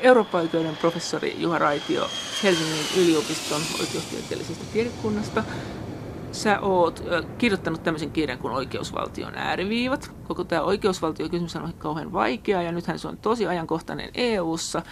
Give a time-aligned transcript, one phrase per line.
[0.00, 2.08] Eurooppa-oikeuden professori Juha Raitio
[2.42, 5.44] Helsingin yliopiston oikeustieteellisestä tiedekunnasta.
[6.32, 7.02] Sä oot
[7.38, 10.10] kirjoittanut tämmöisen kirjan kuin Oikeusvaltion ääriviivat.
[10.28, 14.82] Koko tämä oikeusvaltiokysymys on kauhean vaikea ja nythän se on tosi ajankohtainen EU:ssa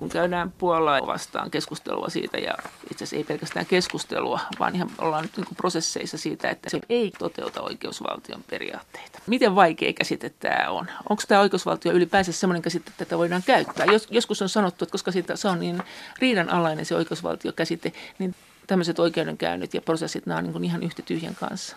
[0.00, 2.54] kun käydään Puolaa vastaan keskustelua siitä, ja
[2.90, 7.12] itse asiassa ei pelkästään keskustelua, vaan ihan ollaan nyt niin prosesseissa siitä, että se ei
[7.18, 9.18] toteuta oikeusvaltion periaatteita.
[9.26, 10.86] Miten vaikea käsite tämä on?
[11.08, 13.86] Onko tämä oikeusvaltio ylipäänsä sellainen käsite, että tätä voidaan käyttää?
[13.86, 15.82] Jos, joskus on sanottu, että koska siitä, se on niin
[16.18, 18.34] riidan alainen se oikeusvaltiokäsite, niin
[18.66, 21.76] tämmöiset oikeudenkäynnit ja prosessit, nämä on niin ihan yhtä tyhjän kanssa.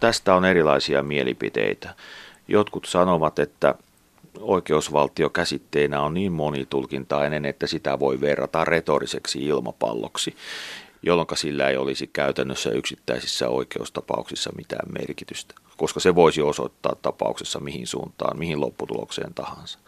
[0.00, 1.94] Tästä on erilaisia mielipiteitä.
[2.48, 3.74] Jotkut sanovat, että
[4.40, 10.36] oikeusvaltio käsitteenä on niin monitulkintainen, että sitä voi verrata retoriseksi ilmapalloksi,
[11.02, 17.86] jolloin sillä ei olisi käytännössä yksittäisissä oikeustapauksissa mitään merkitystä, koska se voisi osoittaa tapauksessa mihin
[17.86, 19.78] suuntaan, mihin lopputulokseen tahansa.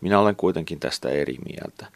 [0.00, 1.86] Minä olen kuitenkin tästä eri mieltä.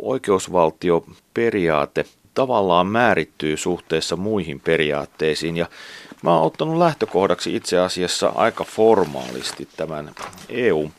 [0.00, 5.66] Oikeusvaltioperiaate tavallaan määrittyy suhteessa muihin periaatteisiin ja
[6.22, 10.10] mä oon ottanut lähtökohdaksi itse asiassa aika formaalisti tämän
[10.48, 10.90] EU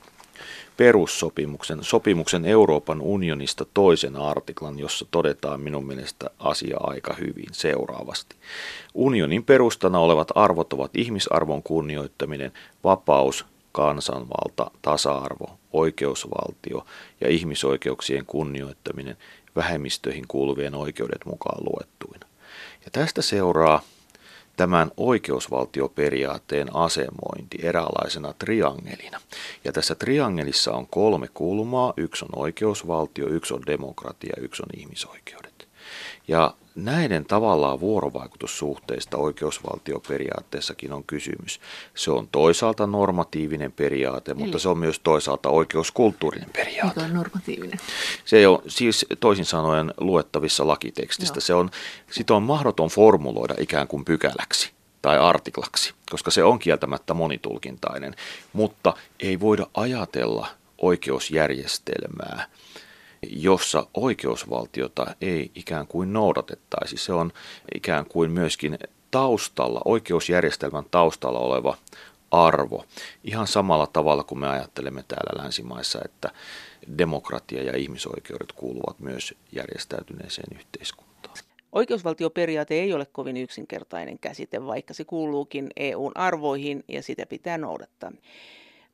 [0.77, 8.35] perussopimuksen, sopimuksen Euroopan unionista toisen artiklan, jossa todetaan minun mielestä asia aika hyvin seuraavasti.
[8.93, 12.51] Unionin perustana olevat arvot ovat ihmisarvon kunnioittaminen,
[12.83, 16.85] vapaus, kansanvalta, tasa-arvo, oikeusvaltio
[17.21, 19.17] ja ihmisoikeuksien kunnioittaminen
[19.55, 22.27] vähemmistöihin kuuluvien oikeudet mukaan luettuina.
[22.85, 23.81] Ja tästä seuraa
[24.57, 29.19] tämän oikeusvaltioperiaatteen asemointi eräänlaisena triangelina.
[29.63, 31.93] Ja tässä triangelissa on kolme kulmaa.
[31.97, 35.52] Yksi on oikeusvaltio, yksi on demokratia, yksi on ihmisoikeudet.
[36.27, 41.59] Ja näiden tavallaan vuorovaikutussuhteista oikeusvaltioperiaatteessakin on kysymys.
[41.95, 44.39] Se on toisaalta normatiivinen periaate, Eli.
[44.39, 46.99] mutta se on myös toisaalta oikeuskulttuurinen periaate.
[46.99, 47.79] Mikä on normatiivinen?
[48.25, 51.39] Se on siis toisin sanoen luettavissa lakitekstistä.
[51.39, 51.69] Se on,
[52.11, 58.15] sitä on mahdoton formuloida ikään kuin pykäläksi tai artiklaksi, koska se on kieltämättä monitulkintainen,
[58.53, 60.47] mutta ei voida ajatella
[60.77, 62.45] oikeusjärjestelmää–
[63.29, 66.97] jossa oikeusvaltiota ei ikään kuin noudatettaisi.
[66.97, 67.31] Se on
[67.75, 68.77] ikään kuin myöskin
[69.11, 71.77] taustalla, oikeusjärjestelmän taustalla oleva
[72.31, 72.85] arvo.
[73.23, 76.31] Ihan samalla tavalla kuin me ajattelemme täällä länsimaissa, että
[76.97, 81.37] demokratia ja ihmisoikeudet kuuluvat myös järjestäytyneeseen yhteiskuntaan.
[81.71, 88.11] Oikeusvaltioperiaate ei ole kovin yksinkertainen käsite, vaikka se kuuluukin EUn arvoihin ja sitä pitää noudattaa.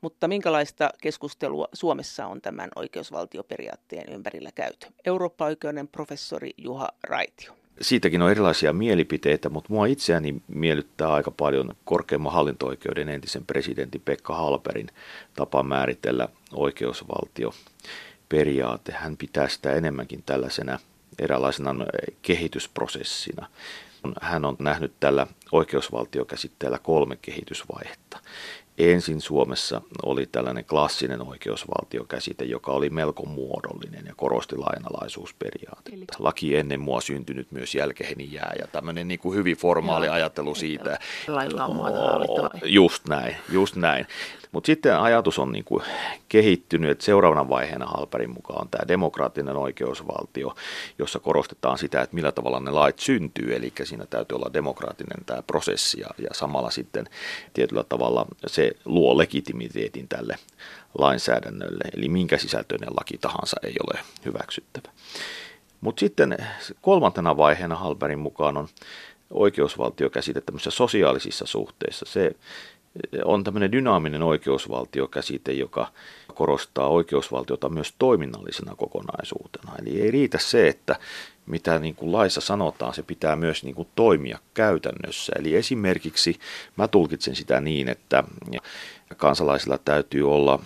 [0.02, 4.88] Mutta minkälaista keskustelua Suomessa on tämän oikeusvaltioperiaatteen ympärillä käyty?
[5.06, 7.54] Eurooppa-oikeuden professori Juha Raitio.
[7.82, 14.36] Siitäkin on erilaisia mielipiteitä, mutta mua itseäni miellyttää aika paljon korkeimman hallinto-oikeuden entisen presidentin Pekka
[14.36, 14.88] Halperin
[15.34, 18.92] tapa määritellä oikeusvaltioperiaate.
[18.92, 20.80] Hän pitää sitä enemmänkin tällaisena
[21.20, 21.76] eräänlaisena
[22.22, 23.48] kehitysprosessina.
[24.22, 28.20] Hän on nähnyt tällä oikeusvaltiokäsitteellä kolme kehitysvaihetta.
[28.80, 35.92] Ensin Suomessa oli tällainen klassinen oikeusvaltiokäsite, joka oli melko muodollinen ja korosti lainalaisuusperiaatetta.
[35.94, 36.06] Eli...
[36.20, 40.16] Laki ennen mua syntynyt myös jälkeheni jää ja tämmöinen niin kuin hyvin formaali Joo.
[40.16, 41.00] ajattelu siitä.
[41.28, 41.78] Lailla on
[42.64, 44.08] Just näin, just näin.
[44.52, 45.84] Mutta sitten ajatus on niin kuin
[46.30, 50.56] kehittynyt, että seuraavana vaiheena Halperin mukaan on tämä demokraattinen oikeusvaltio,
[51.00, 55.42] jossa korostetaan sitä, että millä tavalla ne lait syntyy, eli siinä täytyy olla demokraattinen tämä
[55.42, 57.06] prosessi ja, ja samalla sitten
[57.54, 60.36] tietyllä tavalla se luo legitimiteetin tälle
[60.98, 64.90] lainsäädännölle, eli minkä sisältöinen laki tahansa ei ole hyväksyttävä.
[65.82, 66.38] Mutta sitten
[66.82, 68.68] kolmantena vaiheena Halberin mukaan on
[69.30, 72.06] oikeusvaltiokäsite tämmöisissä sosiaalisissa suhteissa.
[72.10, 72.36] Se
[73.26, 75.88] on tämmöinen dynaaminen oikeusvaltiokäsite, joka
[76.34, 79.72] korostaa oikeusvaltiota myös toiminnallisena kokonaisuutena.
[79.82, 80.96] Eli ei riitä se, että
[81.46, 85.34] mitä niin kuin laissa sanotaan, se pitää myös niin kuin toimia käytännössä.
[85.40, 86.40] Eli esimerkiksi
[86.76, 88.24] mä tulkitsen sitä niin, että
[89.18, 90.60] kansalaisilla täytyy olla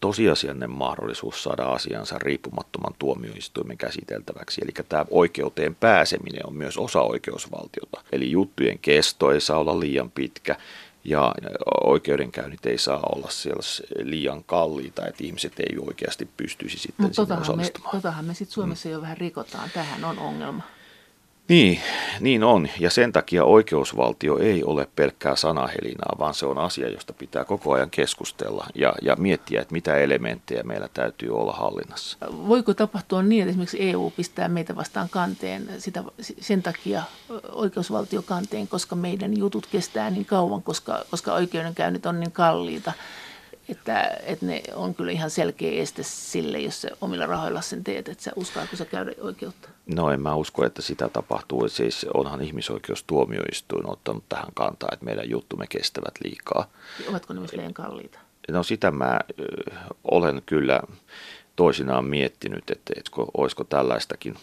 [0.00, 4.60] tosiasiallinen mahdollisuus saada asiansa riippumattoman tuomioistuimen käsiteltäväksi.
[4.64, 8.02] Eli tämä oikeuteen pääseminen on myös osa oikeusvaltiota.
[8.12, 10.56] Eli juttujen kesto ei saa olla liian pitkä
[11.04, 11.34] ja
[11.84, 13.62] oikeudenkäynnit ei saa olla siellä
[14.02, 18.88] liian kalliita, että ihmiset ei oikeasti pystyisi sitten Mutta totahan me, totahan me sitten Suomessa
[18.88, 18.92] mm.
[18.92, 19.70] jo vähän rikotaan.
[19.74, 20.62] Tähän on ongelma.
[21.50, 21.80] Niin,
[22.20, 22.68] niin on.
[22.80, 27.72] Ja sen takia oikeusvaltio ei ole pelkkää sanahelinaa, vaan se on asia, josta pitää koko
[27.72, 32.18] ajan keskustella ja, ja miettiä, että mitä elementtejä meillä täytyy olla hallinnassa.
[32.48, 36.04] Voiko tapahtua niin, että esimerkiksi EU pistää meitä vastaan kanteen sitä,
[36.40, 37.02] sen takia
[37.52, 42.92] oikeusvaltiokanteen, koska meidän jutut kestää niin kauan, koska, koska oikeudenkäynnit on niin kalliita?
[43.68, 48.08] että, että ne on kyllä ihan selkeä este sille, jos se omilla rahoilla sen teet,
[48.08, 49.68] että sä uskaako sä käydä oikeutta?
[49.94, 51.68] No en mä usko, että sitä tapahtuu.
[51.68, 56.66] Siis onhan ihmisoikeustuomioistuin ottanut tähän kantaa, että meidän juttumme kestävät liikaa.
[57.08, 58.18] Ovatko ne myös liian kalliita?
[58.50, 59.44] No sitä mä ö,
[60.04, 60.80] olen kyllä
[61.56, 64.34] toisinaan miettinyt, että, että olisiko tällaistakin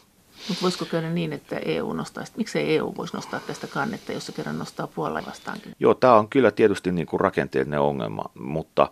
[0.48, 4.32] mutta voisiko käydä niin, että EU nostaa, miksei EU voisi nostaa tästä kannetta, jos se
[4.32, 5.76] kerran nostaa Puolaa vastaankin?
[5.80, 8.90] Joo, tämä on kyllä tietysti niin kuin rakenteellinen ongelma, mutta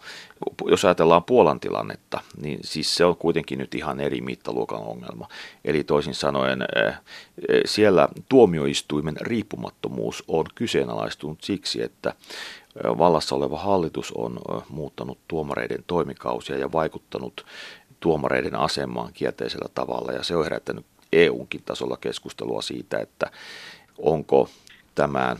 [0.65, 5.27] jos ajatellaan Puolan tilannetta, niin siis se on kuitenkin nyt ihan eri mittaluokan ongelma.
[5.65, 13.59] Eli toisin sanoen eh, eh, siellä tuomioistuimen riippumattomuus on kyseenalaistunut siksi, että eh, vallassa oleva
[13.59, 14.39] hallitus on
[14.69, 17.45] muuttanut tuomareiden toimikausia ja vaikuttanut
[17.99, 20.85] tuomareiden asemaan kielteisellä tavalla ja se on herättänyt
[21.23, 23.31] EUnkin tasolla keskustelua siitä, että
[23.97, 24.49] onko
[24.95, 25.39] tämän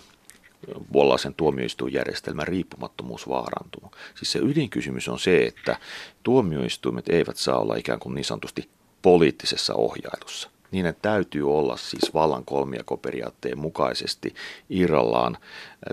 [0.93, 3.95] Vuolaisen tuomioistuinjärjestelmän riippumattomuus vaarantunut.
[4.15, 5.77] Siis se ydinkysymys on se, että
[6.23, 8.69] tuomioistuimet eivät saa olla ikään kuin niin sanotusti
[9.01, 10.49] poliittisessa ohjailussa.
[10.71, 14.35] Niiden täytyy olla siis vallan kolmiakoperiaatteen mukaisesti
[14.69, 15.37] irrallaan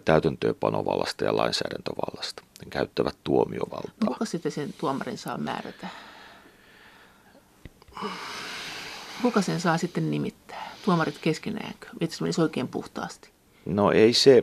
[0.04, 2.42] täytäntöönpanovallasta ja lainsäädäntövallasta.
[2.64, 4.06] Ne käyttävät tuomiovaltaa.
[4.06, 5.88] Kuka sitten sen tuomarin saa määrätä?
[9.22, 10.70] Kuka sen saa sitten nimittää?
[10.84, 11.86] Tuomarit keskenäänkö?
[12.00, 13.30] Että se menisi oikein puhtaasti?
[13.66, 14.42] No ei se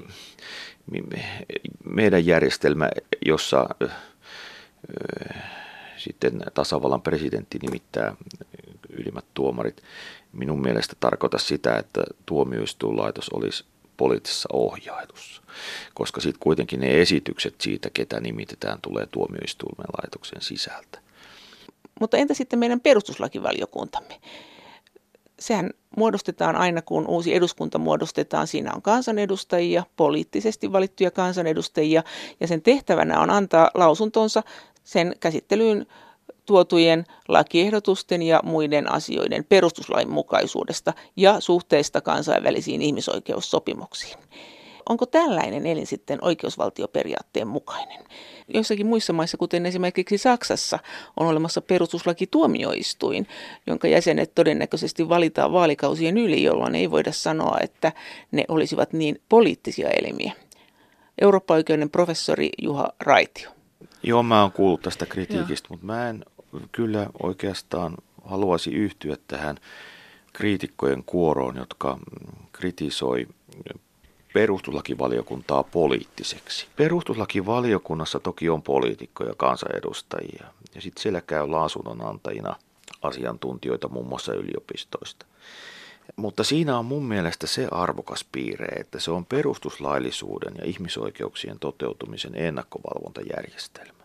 [1.83, 2.89] meidän järjestelmä,
[3.25, 3.69] jossa
[5.97, 8.15] sitten tasavallan presidentti nimittää
[8.89, 9.83] ylimmät tuomarit,
[10.33, 13.65] minun mielestä tarkoita sitä, että tuomioistuinlaitos olisi
[13.97, 15.41] poliittisessa ohjailussa,
[15.93, 20.99] koska sitten kuitenkin ne esitykset siitä, ketä nimitetään, tulee tuomioistuimen laitoksen sisältä.
[21.99, 24.19] Mutta entä sitten meidän perustuslakivaliokuntamme?
[25.39, 28.47] Sehän muodostetaan aina, kun uusi eduskunta muodostetaan.
[28.47, 32.03] Siinä on kansanedustajia, poliittisesti valittuja kansanedustajia,
[32.39, 34.43] ja sen tehtävänä on antaa lausuntonsa
[34.83, 35.85] sen käsittelyyn
[36.45, 44.17] tuotujen lakiehdotusten ja muiden asioiden perustuslain mukaisuudesta ja suhteesta kansainvälisiin ihmisoikeussopimuksiin.
[44.89, 48.03] Onko tällainen elin sitten oikeusvaltioperiaatteen mukainen?
[48.53, 50.79] Joissakin muissa maissa, kuten esimerkiksi Saksassa,
[51.17, 53.27] on olemassa perustuslakituomioistuin,
[53.67, 57.91] jonka jäsenet todennäköisesti valitaan vaalikausien yli, jolloin ei voida sanoa, että
[58.31, 60.33] ne olisivat niin poliittisia elimiä.
[61.21, 63.49] Eurooppa-oikeuden professori Juha Raitio.
[64.03, 65.73] Joo, mä oon kuullut tästä kritiikistä, Joo.
[65.73, 66.25] mutta mä en
[66.71, 67.95] kyllä oikeastaan
[68.25, 69.57] haluaisi yhtyä tähän
[70.33, 71.99] kriitikkojen kuoroon, jotka
[72.51, 73.27] kritisoi
[74.39, 76.67] perustuslakivaliokuntaa poliittiseksi.
[76.75, 80.45] Perustuslakivaliokunnassa toki on poliitikkoja, kansanedustajia
[80.75, 82.55] ja sitten siellä käy lausunnonantajina
[83.01, 85.25] asiantuntijoita muun muassa yliopistoista.
[86.15, 92.35] Mutta siinä on mun mielestä se arvokas piirre, että se on perustuslaillisuuden ja ihmisoikeuksien toteutumisen
[92.35, 94.03] ennakkovalvontajärjestelmä.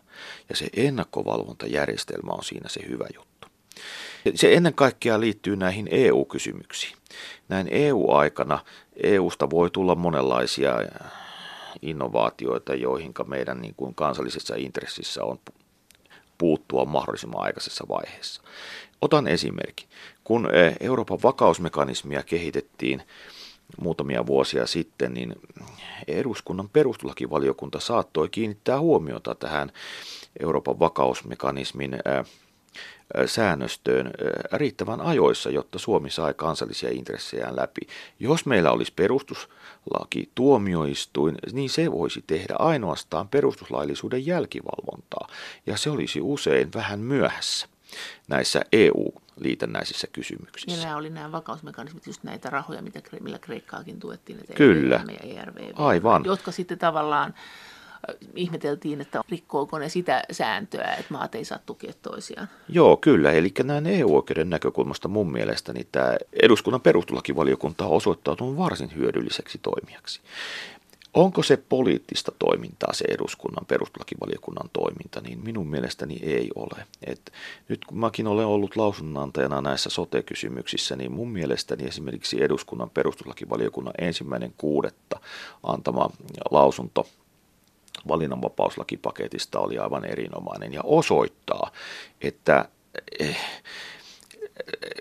[0.49, 3.47] Ja se ennakkovalvontajärjestelmä on siinä se hyvä juttu.
[4.33, 6.97] Se ennen kaikkea liittyy näihin EU-kysymyksiin.
[7.49, 8.59] Näin EU-aikana
[9.03, 10.75] EUsta voi tulla monenlaisia
[11.81, 15.39] innovaatioita, joihin meidän niin kuin kansallisessa intressissä on
[16.37, 18.41] puuttua mahdollisimman aikaisessa vaiheessa.
[19.01, 19.85] Otan esimerkki.
[20.23, 23.01] Kun e, Euroopan vakausmekanismia kehitettiin
[23.81, 25.35] muutamia vuosia sitten, niin
[26.07, 29.71] eduskunnan perustuslakivaliokunta saattoi kiinnittää huomiota tähän
[30.39, 31.97] Euroopan vakausmekanismin
[33.25, 34.11] säännöstöön
[34.51, 37.81] riittävän ajoissa, jotta Suomi sai kansallisia intressejään läpi.
[38.19, 45.27] Jos meillä olisi perustuslaki, tuomioistuin, niin se voisi tehdä ainoastaan perustuslaillisuuden jälkivalvontaa,
[45.65, 47.67] ja se olisi usein vähän myöhässä
[48.27, 50.79] näissä EU-liitännäisissä kysymyksissä.
[50.79, 54.39] Ja nämä oli nämä vakausmekanismit, just näitä rahoja, mitä, millä Kreikkaakin tuettiin.
[54.55, 56.25] Kyllä, ERV, aivan.
[56.25, 57.33] Jotka sitten tavallaan
[58.35, 62.49] ihmeteltiin, että rikkooko ne sitä sääntöä, että maat ei saa tukea toisiaan.
[62.69, 63.31] Joo, kyllä.
[63.31, 70.21] Eli näin EU-oikeuden näkökulmasta mun mielestäni tämä eduskunnan perustuslakivaliokunta on osoittautunut varsin hyödylliseksi toimijaksi.
[71.15, 76.85] Onko se poliittista toimintaa, se eduskunnan perustuslakivaliokunnan toiminta, niin minun mielestäni ei ole.
[77.03, 77.31] Et
[77.69, 84.53] nyt kun mäkin olen ollut lausunnantajana näissä sote-kysymyksissä, niin mun mielestäni esimerkiksi eduskunnan perustuslakivaliokunnan ensimmäinen
[84.57, 85.19] kuudetta
[85.63, 86.09] antama
[86.51, 87.07] lausunto
[88.07, 91.71] valinnanvapauslakipaketista oli aivan erinomainen ja osoittaa,
[92.21, 92.65] että
[93.19, 93.37] eh,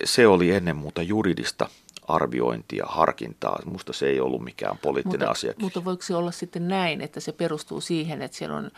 [0.04, 1.68] se oli ennen muuta juridista
[2.08, 3.58] arviointia, harkintaa.
[3.64, 5.54] Musta se ei ollut mikään poliittinen mutta, asia.
[5.60, 8.70] Mutta voiko se olla sitten näin, että se perustuu siihen, että siellä on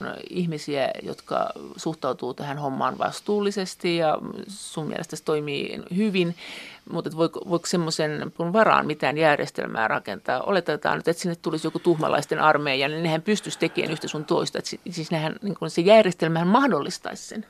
[0.00, 6.34] no, ihmisiä, jotka suhtautuu tähän hommaan vastuullisesti ja sun mielestä se toimii hyvin,
[6.90, 10.42] mutta voiko, voiko semmoisen varaan mitään järjestelmää rakentaa?
[10.42, 14.58] Oletetaan nyt, että sinne tulisi joku tuhmalaisten armeija, niin nehän pystyisi tekemään yhtä sun toista.
[14.58, 17.46] Että siis nehän, niin kuin se järjestelmähän mahdollistaisi sen.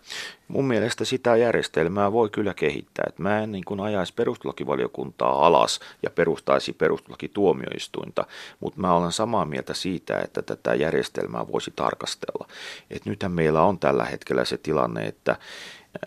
[0.49, 3.05] Mun mielestä sitä järjestelmää voi kyllä kehittää.
[3.09, 8.27] Että mä en niin kuin ajaisi perustuslakivaliokuntaa alas ja perustaisi perustuslakituomioistuinta,
[8.61, 12.49] mutta mä olen samaa mieltä siitä, että tätä järjestelmää voisi tarkastella.
[12.91, 15.37] Et nythän meillä on tällä hetkellä se tilanne, että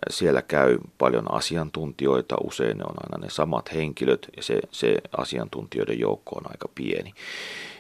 [0.10, 6.00] siellä käy paljon asiantuntijoita, usein ne on aina ne samat henkilöt ja se, se asiantuntijoiden
[6.00, 7.14] joukko on aika pieni.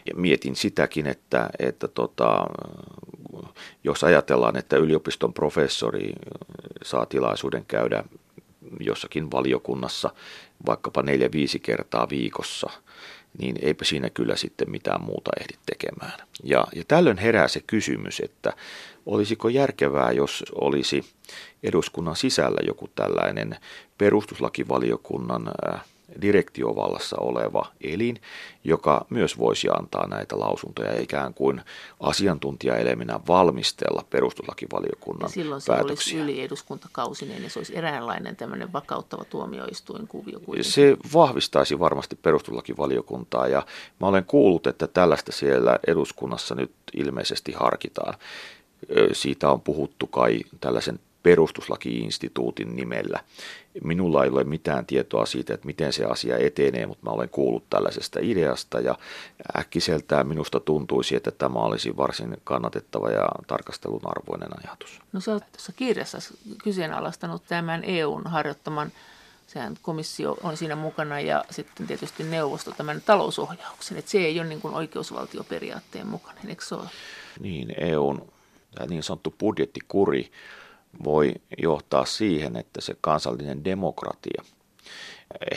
[0.05, 2.47] Ja mietin sitäkin, että, että tota,
[3.83, 6.13] jos ajatellaan, että yliopiston professori
[6.83, 8.03] saa tilaisuuden käydä
[8.79, 10.09] jossakin valiokunnassa
[10.65, 12.69] vaikkapa neljä-viisi kertaa viikossa,
[13.37, 16.19] niin eipä siinä kyllä sitten mitään muuta ehdi tekemään.
[16.43, 18.53] Ja, ja tällöin herää se kysymys, että
[19.07, 21.05] olisiko järkevää, jos olisi
[21.63, 23.57] eduskunnan sisällä joku tällainen
[23.97, 25.51] perustuslakivaliokunnan
[26.21, 28.21] direktiovallassa oleva elin,
[28.63, 31.61] joka myös voisi antaa näitä lausuntoja ikään kuin
[31.99, 35.93] asiantuntijaeleminä valmistella perustuslakivaliokunnan silloin se päätöksiä.
[35.93, 40.39] olisi yli eduskuntakausinen ja se olisi eräänlainen tämmöinen vakauttava tuomioistuin kuvio.
[40.39, 40.71] Kuitenkin.
[40.71, 43.65] Se vahvistaisi varmasti perustuslakivaliokuntaa ja
[43.99, 48.13] mä olen kuullut, että tällaista siellä eduskunnassa nyt ilmeisesti harkitaan.
[49.13, 53.19] Siitä on puhuttu kai tällaisen perustuslakiinstituutin nimellä.
[53.83, 57.69] Minulla ei ole mitään tietoa siitä, että miten se asia etenee, mutta mä olen kuullut
[57.69, 58.95] tällaisesta ideasta ja
[59.59, 64.99] äkkiseltään minusta tuntuisi, että tämä olisi varsin kannatettava ja tarkastelun arvoinen ajatus.
[65.13, 66.17] No sä olet tuossa kirjassa
[66.63, 68.91] kyseenalaistanut tämän EUn harjoittaman
[69.47, 74.47] sehän komissio on siinä mukana ja sitten tietysti neuvosto tämän talousohjauksen, että se ei ole
[74.47, 76.89] niin kuin oikeusvaltioperiaatteen mukainen, eikö se ole?
[77.39, 78.27] Niin, EUn
[78.85, 80.31] niin sanottu budjettikuri
[81.03, 84.43] voi johtaa siihen, että se kansallinen demokratia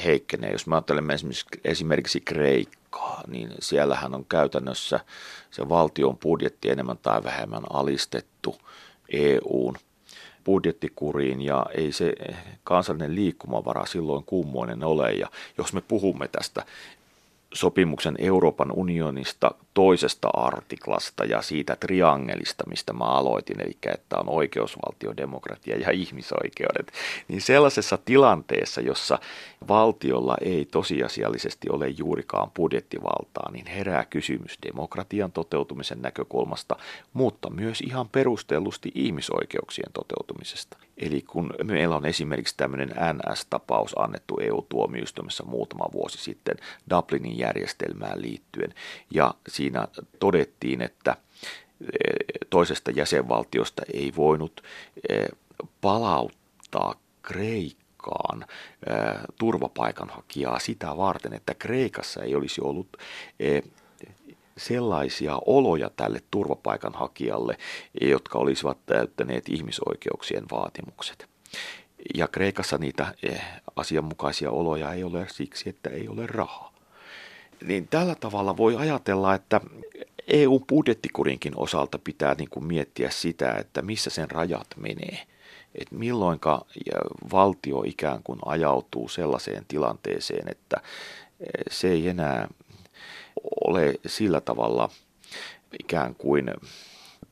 [0.05, 0.53] heikkenee.
[0.53, 5.01] Jos me ajattelemme esimerkiksi, esimerkiksi Kreikkaa, niin siellähän on käytännössä
[5.51, 8.57] se valtion budjetti enemmän tai vähemmän alistettu
[9.09, 9.77] EUn
[10.45, 12.13] budjettikuriin ja ei se
[12.65, 15.13] kansallinen liikkumavara silloin kummoinen ole.
[15.13, 16.65] Ja jos me puhumme tästä
[17.55, 25.17] sopimuksen Euroopan unionista toisesta artiklasta ja siitä triangelista, mistä mä aloitin, eli että on oikeusvaltio,
[25.17, 26.93] demokratia ja ihmisoikeudet,
[27.29, 29.19] niin sellaisessa tilanteessa, jossa
[29.69, 36.77] valtiolla ei tosiasiallisesti ole juurikaan budjettivaltaa, niin herää kysymys demokratian toteutumisen näkökulmasta,
[37.13, 40.77] mutta myös ihan perustellusti ihmisoikeuksien toteutumisesta.
[40.97, 46.55] Eli kun meillä on esimerkiksi tämmöinen NS-tapaus annettu EU-tuomioistuimessa muutama vuosi sitten
[46.91, 48.75] Dublinin järjestelmään liittyen,
[49.11, 49.35] ja
[49.71, 51.17] siinä todettiin, että
[51.81, 52.15] e,
[52.51, 54.63] toisesta jäsenvaltiosta ei voinut
[55.09, 55.27] e,
[55.81, 58.93] palauttaa Kreikkaan e,
[59.39, 62.97] turvapaikanhakijaa sitä varten, että Kreikassa ei olisi ollut
[64.57, 67.59] sellaisia oloja tälle turvapaikanhakijalle,
[68.01, 71.29] jotka olisivat täyttäneet ihmisoikeuksien vaatimukset.
[72.15, 73.15] Ja Kreikassa niitä
[73.77, 76.70] asianmukaisia oloja ei ole siksi, että ei ole rahaa.
[77.65, 79.61] Niin tällä tavalla voi ajatella, että
[80.27, 85.19] EU-budjettikurinkin osalta pitää niin kuin miettiä sitä, että missä sen rajat menee.
[85.75, 86.67] Että milloinka
[87.33, 90.81] valtio ikään kuin ajautuu sellaiseen tilanteeseen, että
[91.71, 92.49] se ei enää
[93.65, 94.89] ole sillä tavalla
[95.81, 96.51] ikään kuin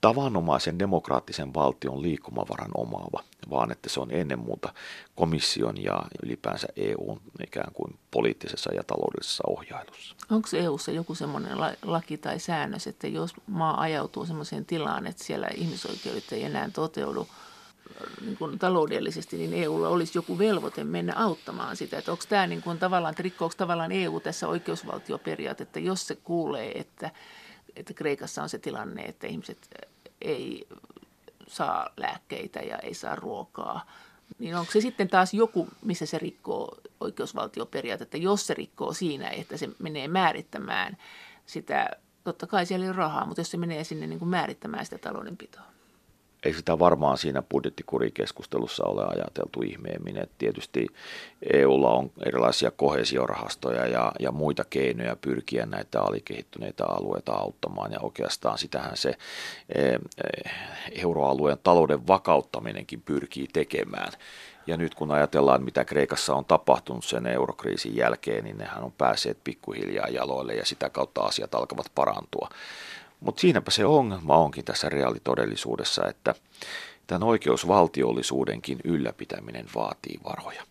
[0.00, 4.75] tavanomaisen demokraattisen valtion liikkumavaran omaava, vaan että se on ennen muuta
[5.14, 10.17] komission ja ylipäänsä EUn ikään kuin poliittisessa ja taloudellisessa ohjailussa.
[10.31, 15.49] Onko EUssa joku semmoinen laki tai säännös, että jos maa ajautuu semmoiseen tilaan, että siellä
[15.55, 17.28] ihmisoikeudet ei enää toteudu,
[18.21, 21.99] niin kuin taloudellisesti, niin EUlla olisi joku velvoite mennä auttamaan sitä.
[21.99, 26.78] Että onko tämä niin kuin tavallaan, että rikkoako tavallaan EU tässä oikeusvaltioperiaatetta, jos se kuulee,
[26.78, 27.11] että,
[27.78, 29.58] että Kreikassa on se tilanne, että ihmiset
[30.23, 30.68] ei
[31.47, 33.90] saa lääkkeitä ja ei saa ruokaa,
[34.38, 39.56] niin onko se sitten taas joku, missä se rikkoo oikeusvaltioperiaatetta, jos se rikkoo siinä, että
[39.56, 40.97] se menee määrittämään
[41.47, 41.90] sitä,
[42.25, 44.99] totta kai siellä ei ole rahaa, mutta jos se menee sinne niin kuin määrittämään sitä
[44.99, 45.77] taloudenpitoa
[46.45, 50.16] ei sitä varmaan siinä budjettikurikeskustelussa ole ajateltu ihmeemmin.
[50.16, 50.87] että tietysti
[51.52, 58.59] EUlla on erilaisia kohesiorahastoja ja, ja muita keinoja pyrkiä näitä alikehittyneitä alueita auttamaan ja oikeastaan
[58.59, 59.18] sitähän se
[59.75, 59.99] e, e,
[61.02, 64.12] euroalueen talouden vakauttaminenkin pyrkii tekemään.
[64.66, 69.38] Ja nyt kun ajatellaan, mitä Kreikassa on tapahtunut sen eurokriisin jälkeen, niin nehän on päässeet
[69.45, 72.49] pikkuhiljaa jaloille ja sitä kautta asiat alkavat parantua.
[73.20, 76.34] Mutta siinäpä se ongelma onkin tässä reaalitodellisuudessa, että
[77.06, 80.62] tämän oikeusvaltiollisuudenkin ylläpitäminen vaatii varoja.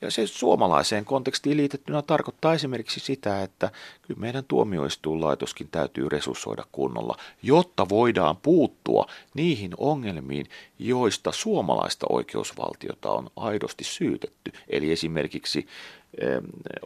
[0.00, 3.70] Ja se suomalaiseen kontekstiin liitettynä tarkoittaa esimerkiksi sitä, että
[4.02, 10.46] kyllä meidän tuomioistuinlaitoskin täytyy resurssoida kunnolla, jotta voidaan puuttua niihin ongelmiin,
[10.78, 14.52] joista suomalaista oikeusvaltiota on aidosti syytetty.
[14.68, 15.66] Eli esimerkiksi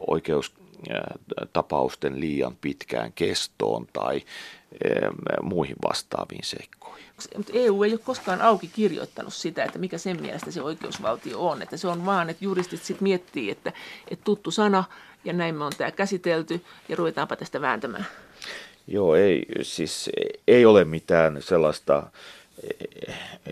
[0.09, 4.23] oikeustapausten liian pitkään kestoon tai
[5.43, 7.05] muihin vastaaviin seikkoihin.
[7.37, 11.62] Mutta EU ei ole koskaan auki kirjoittanut sitä, että mikä sen mielestä se oikeusvaltio on.
[11.62, 13.73] Että se on vaan, että juristit sitten miettii, että,
[14.11, 14.85] että tuttu sana
[15.25, 18.07] ja näin me on tämä käsitelty ja ruvetaanpa tästä vääntämään.
[18.87, 20.11] Joo, ei, siis
[20.49, 22.03] ei ole mitään sellaista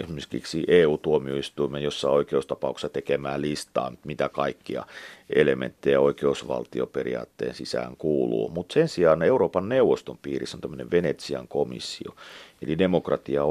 [0.02, 4.86] esimerkiksi EU-tuomioistuimen jossa oikeustapauksessa tekemään listaa, mitä kaikkia
[5.30, 8.48] elementtejä oikeusvaltioperiaatteen sisään kuuluu.
[8.48, 12.14] Mutta sen sijaan Euroopan neuvoston piirissä on tämmöinen Venetsian komissio,
[12.62, 13.42] eli demokratia-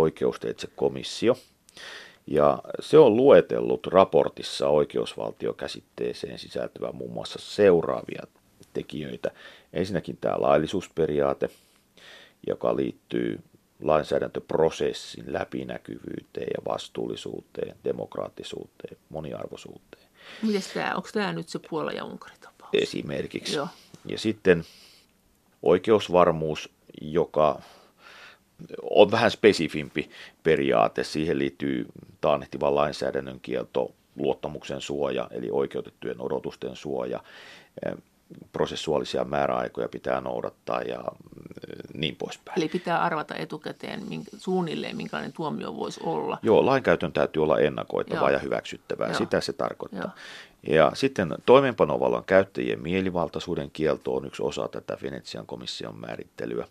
[0.43, 1.35] ja komissio.
[2.27, 8.23] Ja se on luetellut raportissa oikeusvaltiokäsitteeseen sisältyvän muun muassa seuraavia
[8.73, 9.31] tekijöitä.
[9.73, 11.49] Ensinnäkin tämä laillisuusperiaate,
[12.47, 13.39] joka liittyy
[13.81, 20.07] lainsäädäntöprosessin läpinäkyvyyteen ja vastuullisuuteen, demokraattisuuteen, moniarvoisuuteen.
[20.41, 22.69] Miten tämä, onko tämä nyt se Puola ja Unkari tapaus?
[22.73, 23.55] Esimerkiksi.
[23.55, 23.67] Joo.
[24.05, 24.63] Ja sitten
[25.63, 26.69] oikeusvarmuus,
[27.01, 27.61] joka
[28.81, 30.09] on vähän spesifimpi
[30.43, 31.03] periaate.
[31.03, 31.85] Siihen liittyy
[32.21, 37.23] taannehtivan lainsäädännön kielto, luottamuksen suoja, eli oikeutettujen odotusten suoja,
[38.51, 41.03] prosessuaalisia määräaikoja pitää noudattaa ja
[41.93, 42.59] niin poispäin.
[42.59, 44.01] Eli pitää arvata etukäteen
[44.37, 46.39] suunnilleen, minkälainen tuomio voisi olla.
[46.41, 48.29] Joo, lainkäytön täytyy olla ennakoitavaa Joo.
[48.29, 49.07] ja hyväksyttävää.
[49.07, 49.17] Joo.
[49.17, 50.01] Sitä se tarkoittaa.
[50.01, 50.75] Joo.
[50.75, 56.67] Ja sitten toimeenpanovallan käyttäjien mielivaltaisuuden kielto on yksi osa tätä Venetsian komission määrittelyä.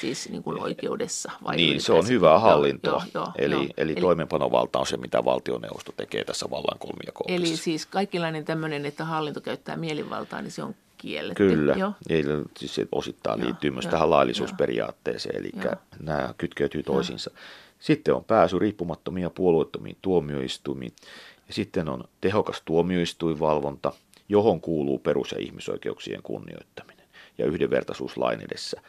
[0.00, 1.32] Siis niin kuin oikeudessa?
[1.44, 3.02] Vai niin, se on hyvää hallintoa.
[3.14, 3.66] Joo, joo, eli, joo.
[3.76, 7.46] eli, toimeenpanovalta on se, mitä valtioneuvosto tekee tässä vallan kolmijakoudessa.
[7.46, 11.48] Eli siis kaikenlainen tämmöinen, että hallinto käyttää mielivaltaa, niin se on kielletty.
[11.48, 11.92] Kyllä, Joo.
[12.08, 13.46] Eli siis se osittain Joo.
[13.46, 15.74] liittyy myös tähän laillisuusperiaatteeseen, eli Joo.
[16.00, 17.30] nämä kytkeytyy toisiinsa.
[17.34, 17.40] Joo.
[17.78, 20.92] Sitten on pääsy riippumattomiin ja puolueettomiin tuomioistuimiin.
[21.48, 23.92] Ja sitten on tehokas tuomioistuinvalvonta,
[24.28, 27.06] johon kuuluu perus- ja ihmisoikeuksien kunnioittaminen
[27.38, 28.80] ja yhdenvertaisuuslain edessä.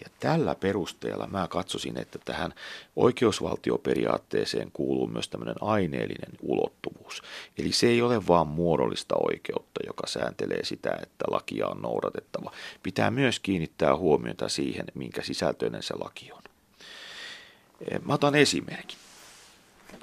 [0.00, 2.54] Ja tällä perusteella mä katsosin, että tähän
[2.96, 7.22] oikeusvaltioperiaatteeseen kuuluu myös tämmöinen aineellinen ulottuvuus.
[7.58, 12.52] Eli se ei ole vain muodollista oikeutta, joka sääntelee sitä, että lakia on noudatettava.
[12.82, 16.42] Pitää myös kiinnittää huomiota siihen, minkä sisältöinen se laki on.
[17.90, 18.98] Eh, mä otan esimerkin.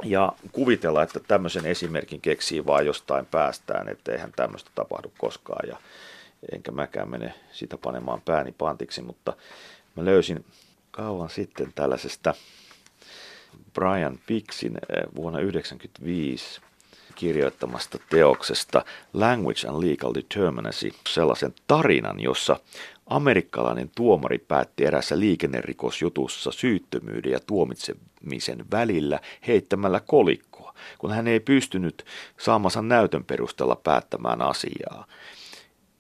[0.04, 5.70] Ja kuvitella, että tämmöisen esimerkin keksii vain jostain päästään, että eihän tämmöistä tapahdu koskaan.
[5.70, 5.78] Ja
[6.52, 9.34] enkä mäkään mene sitä panemaan pääni pantiksi, mutta
[9.96, 10.46] Mä löysin
[10.92, 12.34] kauan sitten tällaisesta
[13.74, 16.62] Brian Pixin eh, vuonna 1995
[17.16, 22.60] kirjoittamasta teoksesta Language and Legal Determinacy sellaisen tarinan, jossa
[23.08, 32.06] amerikkalainen tuomari päätti erässä liikennerikosjutussa syyttömyyden ja tuomitsemisen välillä heittämällä kolikkoa, kun hän ei pystynyt
[32.40, 35.06] saamansa näytön perusteella päättämään asiaa.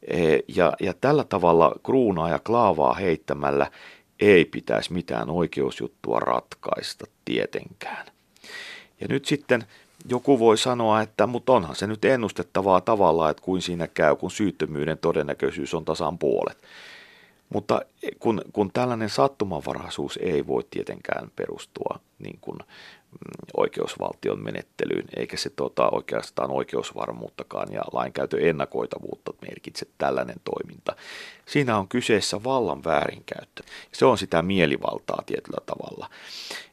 [0.07, 3.71] E, ja, ja tällä tavalla kruunaa ja klaavaa heittämällä
[4.19, 8.05] ei pitäisi mitään oikeusjuttua ratkaista tietenkään.
[9.01, 9.63] Ja nyt sitten
[10.09, 14.31] joku voi sanoa, että mutta onhan se nyt ennustettavaa tavalla, että kuin siinä käy, kun
[14.31, 16.57] syyttömyyden todennäköisyys on tasan puolet.
[17.49, 17.81] Mutta
[18.19, 22.57] kun, kun tällainen sattumanvaraisuus ei voi tietenkään perustua niin kuin
[23.57, 30.95] oikeusvaltion menettelyyn, eikä se tota, oikeastaan oikeusvarmuuttakaan ja lainkäytön ennakoitavuutta merkitse tällainen toiminta.
[31.45, 33.63] Siinä on kyseessä vallan väärinkäyttö.
[33.91, 36.09] Se on sitä mielivaltaa tietyllä tavalla.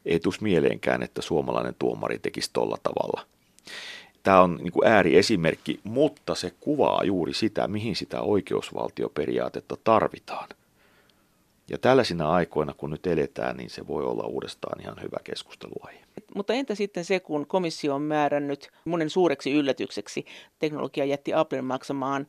[0.05, 3.27] Ei tus mieleenkään, että suomalainen tuomari tekisi tolla tavalla.
[4.23, 10.49] Tämä on niin kuin ääriesimerkki, mutta se kuvaa juuri sitä, mihin sitä oikeusvaltioperiaatetta tarvitaan.
[11.71, 16.08] Ja tällaisina aikoina, kun nyt eletään, niin se voi olla uudestaan ihan hyvä keskusteluaihe.
[16.35, 20.25] Mutta entä sitten se, kun komissio on määrännyt monen suureksi yllätykseksi
[20.59, 22.27] teknologia jätti Applen maksamaan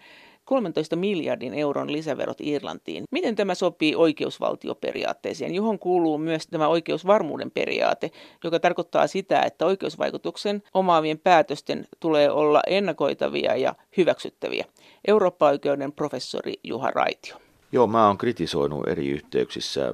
[0.49, 3.04] 13 miljardin euron lisäverot Irlantiin.
[3.12, 8.12] Miten tämä sopii oikeusvaltioperiaatteeseen, johon kuuluu myös tämä oikeusvarmuuden periaate,
[8.43, 14.65] joka tarkoittaa sitä, että oikeusvaikutuksen omaavien päätösten tulee olla ennakoitavia ja hyväksyttäviä.
[15.08, 17.36] Eurooppa-oikeuden professori Juha Raitio.
[17.71, 19.93] Joo, mä oon kritisoinut eri yhteyksissä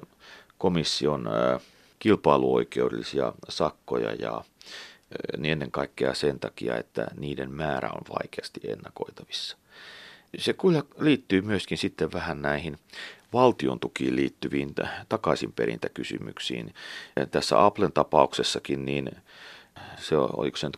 [0.58, 1.30] komission
[2.00, 4.44] kilpailuoikeudellisia sakkoja ja
[5.38, 9.58] niin ennen kaikkea sen takia, että niiden määrä on vaikeasti ennakoitavissa.
[10.38, 12.78] Se kyllä liittyy myöskin sitten vähän näihin
[13.34, 14.76] valtion tukiin liittyviin
[15.10, 16.74] takaisinperintäkysymyksiin.
[17.32, 19.12] Tässä Applen tapauksessakin niin
[19.98, 20.78] se on, oliko se nyt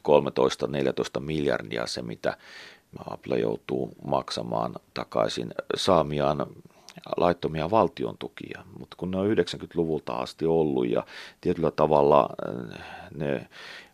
[1.18, 2.38] 13-14 miljardia se, mitä
[3.10, 6.46] Apple joutuu maksamaan takaisin saamiaan
[7.18, 11.06] laittomia valtion tukia, mutta kun ne on 90-luvulta asti ollut ja
[11.42, 12.80] tietyllä tavalla äh,
[13.16, 13.48] ne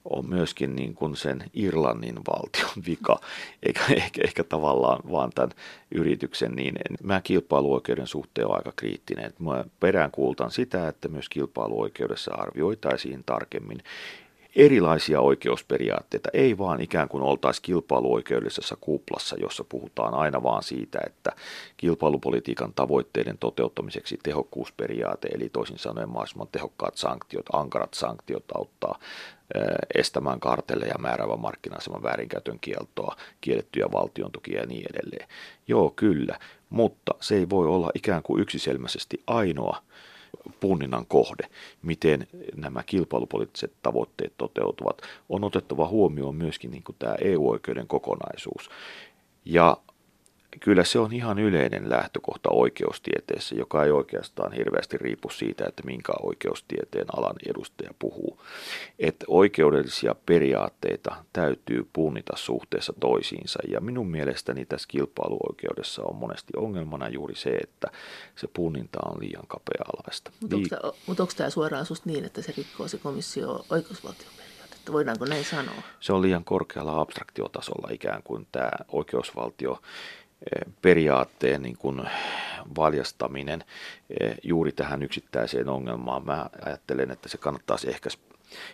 [0.05, 3.19] on myöskin niin kuin sen Irlannin valtion vika,
[3.63, 5.51] eikä ehkä, ehkä tavallaan vaan tämän
[5.91, 9.33] yrityksen, niin mä kilpailuoikeuden suhteen on aika kriittinen.
[9.39, 13.83] Mä peräänkuultan sitä, että myös kilpailuoikeudessa arvioitaisiin tarkemmin
[14.55, 21.31] erilaisia oikeusperiaatteita, ei vaan ikään kuin oltaisi kilpailuoikeudellisessa kuplassa, jossa puhutaan aina vaan siitä, että
[21.77, 28.99] kilpailupolitiikan tavoitteiden toteuttamiseksi tehokkuusperiaate, eli toisin sanoen mahdollisimman tehokkaat sanktiot, ankarat sanktiot auttaa
[29.95, 35.27] estämään kartelle ja määräävän markkina-aseman väärinkäytön kieltoa, kiellettyjä valtion tukia ja niin edelleen.
[35.67, 36.39] Joo, kyllä,
[36.69, 39.81] mutta se ei voi olla ikään kuin yksiselmäisesti ainoa
[40.59, 41.47] punninnan kohde,
[41.81, 48.69] miten nämä kilpailupoliittiset tavoitteet toteutuvat, on otettava huomioon myöskin niin kuin tämä EU-oikeuden kokonaisuus.
[49.45, 49.77] Ja
[50.59, 56.13] kyllä se on ihan yleinen lähtökohta oikeustieteessä, joka ei oikeastaan hirveästi riipu siitä, että minkä
[56.21, 58.41] oikeustieteen alan edustaja puhuu.
[58.99, 63.59] Että oikeudellisia periaatteita täytyy punnita suhteessa toisiinsa.
[63.67, 67.87] Ja minun mielestäni tässä kilpailuoikeudessa on monesti ongelmana juuri se, että
[68.35, 70.31] se punninta on liian kapea-alaista.
[70.41, 74.91] Mutta onko, mut onko tämä suoraan susta niin, että se rikkoo se komissio oikeusvaltioperiaatetta?
[74.91, 75.81] Voidaanko näin sanoa?
[75.99, 79.81] Se on liian korkealla abstraktiotasolla ikään kuin tämä oikeusvaltio
[80.81, 82.01] periaatteen niin kuin
[82.77, 83.63] valjastaminen
[84.19, 86.25] eh, juuri tähän yksittäiseen ongelmaan.
[86.25, 88.09] Mä ajattelen, että se kannattaisi ehkä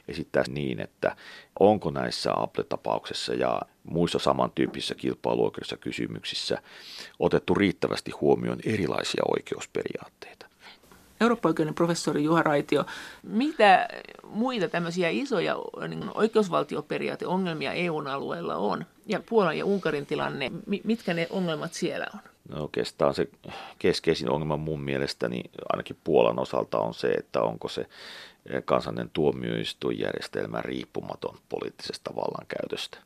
[0.08, 1.16] esittää niin, että
[1.60, 6.62] onko näissä Apple-tapauksessa ja muissa samantyyppisissä kilpailuoikeudessa kysymyksissä
[7.20, 10.49] otettu riittävästi huomioon erilaisia oikeusperiaatteita.
[11.22, 12.86] Eurooppa-oikeuden professori Juha Raitio,
[13.24, 13.88] mitä
[14.24, 15.56] muita tämmöisiä isoja
[15.88, 18.86] niin oikeusvaltioperiaateongelmia EUn alueella on?
[19.06, 20.52] Ja Puolan ja Unkarin tilanne,
[20.84, 22.20] mitkä ne ongelmat siellä on?
[22.50, 23.28] No oikeastaan se
[23.80, 27.86] keskeisin ongelma mun mielestäni ainakin Puolan osalta on se, että onko se
[28.66, 32.98] kansallinen tuomioistuinjärjestelmä riippumaton poliittisesta vallankäytöstä.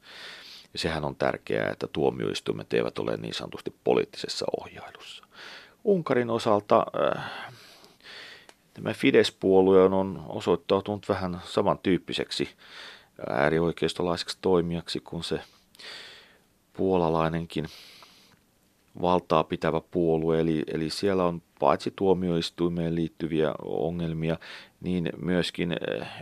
[0.73, 5.23] Ja sehän on tärkeää, että tuomioistuimet eivät ole niin sanotusti poliittisessa ohjailussa.
[5.83, 6.85] Unkarin osalta
[7.17, 7.31] äh,
[8.73, 12.49] Tämä Fidesz-puolue on osoittautunut vähän samantyyppiseksi
[13.29, 15.39] äärioikeistolaiseksi toimijaksi kuin se
[16.73, 17.65] puolalainenkin
[19.01, 20.39] valtaa pitävä puolue.
[20.39, 24.37] Eli, eli siellä on paitsi tuomioistuimeen liittyviä ongelmia,
[24.81, 25.75] niin myöskin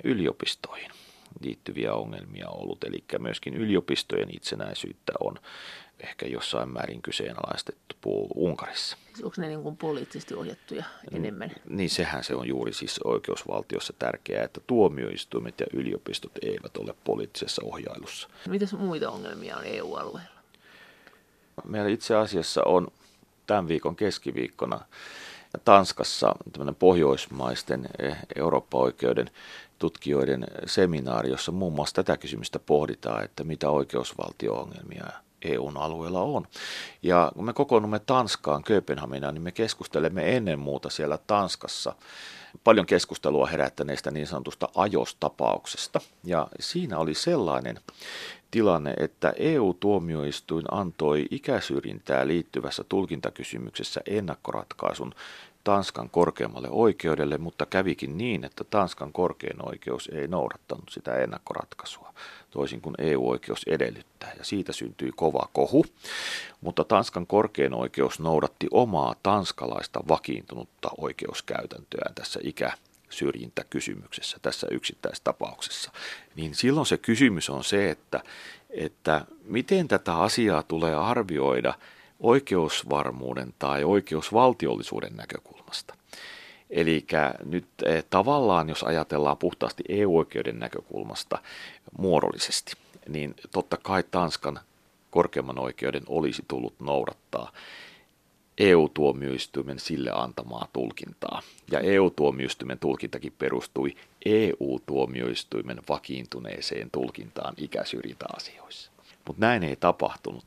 [0.04, 0.92] yliopistoihin
[1.42, 2.84] liittyviä ongelmia ollut.
[2.84, 5.36] Eli myöskin yliopistojen itsenäisyyttä on
[6.00, 7.96] ehkä jossain määrin kyseenalaistettu
[8.36, 8.98] Unkarissa.
[9.24, 11.52] Onko ne niin kuin poliittisesti ohjattuja enemmän?
[11.70, 17.62] Niin sehän se on juuri siis oikeusvaltiossa tärkeää, että tuomioistuimet ja yliopistot eivät ole poliittisessa
[17.66, 18.30] ohjailussa.
[18.50, 20.42] Mitäs muita ongelmia on EU-alueella?
[21.64, 22.88] Meillä itse asiassa on
[23.48, 24.80] tämän viikon keskiviikkona
[25.66, 29.30] Tanskassa tämmöinen pohjoismaisten eh, Eurooppa-oikeuden
[29.80, 35.06] tutkijoiden seminaari, jossa muun muassa tätä kysymystä pohditaan, että mitä oikeusvaltio-ongelmia
[35.42, 36.48] EUn alueella on.
[37.04, 41.96] Ja kun me kokoonnumme Tanskaan, Kööpenhaminaan, niin me keskustelemme ennen muuta siellä Tanskassa
[42.64, 46.02] paljon keskustelua herättäneestä niin sanotusta ajostapauksesta.
[46.24, 47.80] Ja siinä oli sellainen
[48.52, 55.14] tilanne, että EU-tuomioistuin antoi ikäsyrjintää liittyvässä tulkintakysymyksessä ennakkoratkaisun
[55.64, 62.14] Tanskan korkeammalle oikeudelle, mutta kävikin niin, että Tanskan korkein oikeus ei noudattanut sitä ennakkoratkaisua,
[62.52, 65.86] toisin kuin EU-oikeus edellyttää, ja siitä syntyi kova kohu.
[66.62, 72.72] Mutta Tanskan korkein oikeus noudatti omaa tanskalaista vakiintunutta oikeuskäytäntöään tässä ikä
[73.12, 75.92] syrjintäkysymyksessä, tässä yksittäistapauksessa,
[76.36, 78.24] niin silloin se kysymys on se, että,
[78.70, 81.74] että miten tätä asiaa tulee arvioida–
[82.22, 85.96] oikeusvarmuuden tai oikeusvaltiollisuuden näkökulmasta.
[86.70, 87.06] Eli
[87.46, 91.38] nyt eh, tavallaan, jos ajatellaan puhtaasti EU-oikeuden näkökulmasta
[91.98, 92.74] muodollisesti,
[93.10, 94.60] niin totta kai Tanskan
[95.12, 97.52] korkeimman oikeuden olisi tullut noudattaa
[98.62, 101.42] EU-tuomioistuimen sille antamaa tulkintaa.
[101.72, 103.96] Ja EU-tuomioistuimen tulkintakin perustui
[104.26, 108.92] EU-tuomioistuimen vakiintuneeseen tulkintaan ikäsyrjintäasioissa.
[109.28, 110.44] Mutta näin ei tapahtunut.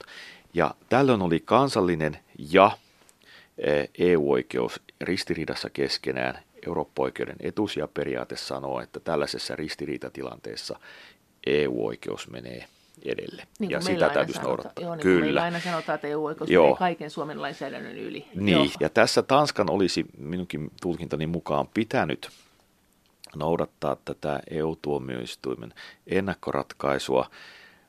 [0.54, 2.18] Ja tällöin oli kansallinen
[2.50, 2.70] ja
[3.98, 6.38] EU-oikeus e ristiriidassa keskenään.
[6.66, 10.80] Eurooppa-oikeuden etusijaperiaate sanoo, että tällaisessa ristiriitatilanteessa
[11.46, 12.64] EU-oikeus menee
[13.04, 13.42] edelle.
[13.58, 14.84] Niin ja sitä täytyisi noudattaa.
[14.84, 15.24] Joo, niin Kyllä.
[15.24, 16.64] Meillä aina sanotaan, että EU-oikeus Joo.
[16.64, 18.28] menee kaiken Suomen lainsäädännön yli.
[18.34, 18.66] Niin, Joo.
[18.80, 22.30] ja tässä Tanskan olisi minunkin tulkintani mukaan pitänyt
[23.36, 25.74] noudattaa tätä EU-tuomioistuimen
[26.06, 27.30] ennakkoratkaisua,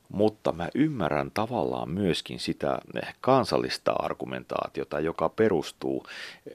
[0.09, 2.79] mutta mä ymmärrän tavallaan myöskin sitä
[3.21, 6.05] kansallista argumentaatiota, joka perustuu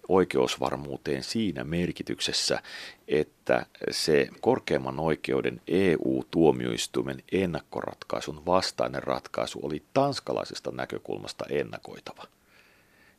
[0.09, 2.63] oikeusvarmuuteen siinä merkityksessä,
[3.09, 12.25] että se korkeimman oikeuden EU-tuomioistuimen ennakkoratkaisun vastainen ratkaisu oli tanskalaisesta näkökulmasta ennakoitava.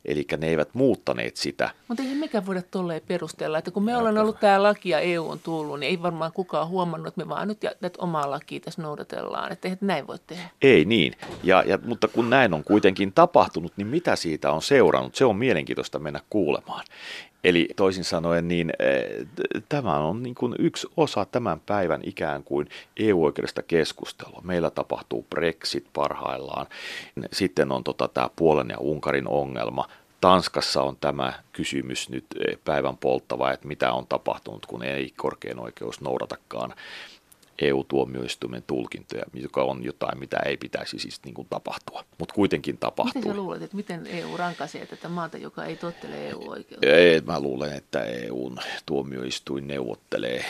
[0.04, 1.70] Eli ne eivät muuttaneet sitä.
[1.88, 5.28] Mutta eihän mikään voida tolleen perustella, että kun me ollaan ollut tämä laki ja EU
[5.28, 8.82] on tullut, niin ei varmaan kukaan huomannut, että me vaan nyt että omaa lakia tässä
[8.82, 9.52] noudatellaan.
[9.52, 10.50] Että eihän näin voi tehdä.
[10.62, 11.12] Ei niin,
[11.42, 15.14] ja, ja, mutta kun näin on kuitenkin tapahtunut, niin mitä siitä on seurannut?
[15.14, 16.84] Se on mielenkiintoista mennä kuulemaan.
[17.44, 19.26] Eli toisin sanoen, niin eh,
[19.68, 24.40] tämä on niin kuin yksi osa tämän päivän ikään kuin EU-oikeudesta keskustelua.
[24.44, 26.66] Meillä tapahtuu Brexit parhaillaan.
[27.32, 29.88] Sitten on tota, tämä Puolen ja Unkarin ongelma.
[30.20, 35.58] Tanskassa on tämä kysymys nyt eh, päivän polttava, että mitä on tapahtunut, kun ei korkein
[35.58, 36.74] oikeus noudatakaan
[37.62, 43.22] EU-tuomioistuimen tulkintoja, joka on jotain, mitä ei pitäisi siis niin kuin tapahtua, mutta kuitenkin tapahtuu.
[43.22, 46.86] Miten sä luulet, että miten EU rankaisee tätä maata, joka ei tottele EU-oikeutta?
[46.86, 50.44] Ei, mä luulen, että EUn tuomioistuin neuvottelee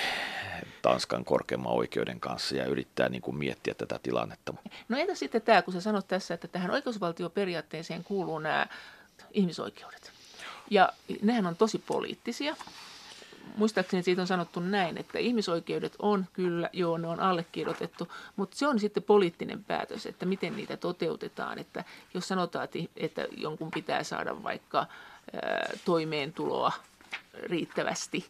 [0.82, 4.54] Tanskan korkeimman oikeuden kanssa ja yrittää niin kuin miettiä tätä tilannetta.
[4.88, 8.66] No entä sitten tämä, kun sä sanot tässä, että tähän oikeusvaltioperiaatteeseen kuuluu nämä
[9.32, 10.12] ihmisoikeudet.
[10.70, 12.56] Ja nehän on tosi poliittisia
[13.56, 18.66] muistaakseni siitä on sanottu näin, että ihmisoikeudet on kyllä, joo, ne on allekirjoitettu, mutta se
[18.66, 21.58] on sitten poliittinen päätös, että miten niitä toteutetaan.
[21.58, 24.86] Että jos sanotaan, että jonkun pitää saada vaikka
[25.84, 26.72] toimeentuloa
[27.42, 28.26] riittävästi,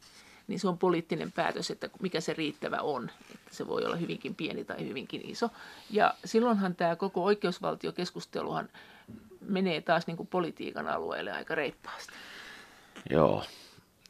[0.48, 3.10] niin se on poliittinen päätös, että mikä se riittävä on.
[3.34, 5.50] Että se voi olla hyvinkin pieni tai hyvinkin iso.
[5.90, 8.68] Ja silloinhan tämä koko oikeusvaltiokeskusteluhan
[9.40, 12.12] menee taas niin kuin politiikan alueelle aika reippaasti.
[13.10, 13.44] Joo,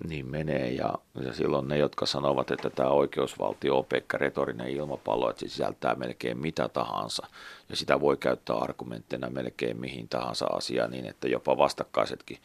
[0.09, 5.31] niin menee ja, ja silloin ne, jotka sanovat, että tämä oikeusvaltio on pelkkä retorinen ilmapallo,
[5.31, 7.27] että se sisältää melkein mitä tahansa
[7.69, 12.39] ja sitä voi käyttää argumenttina melkein mihin tahansa asiaan niin, että jopa vastakkaisetkin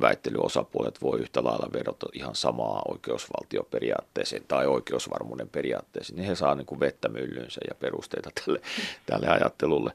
[0.00, 6.66] väittelyosapuolet voi yhtä lailla vedota ihan samaa oikeusvaltioperiaatteeseen tai oikeusvarmuuden periaatteeseen, niin he saa niin
[6.66, 8.60] kuin vettä myllyynsä ja perusteita tälle,
[9.06, 9.92] tälle ajattelulle.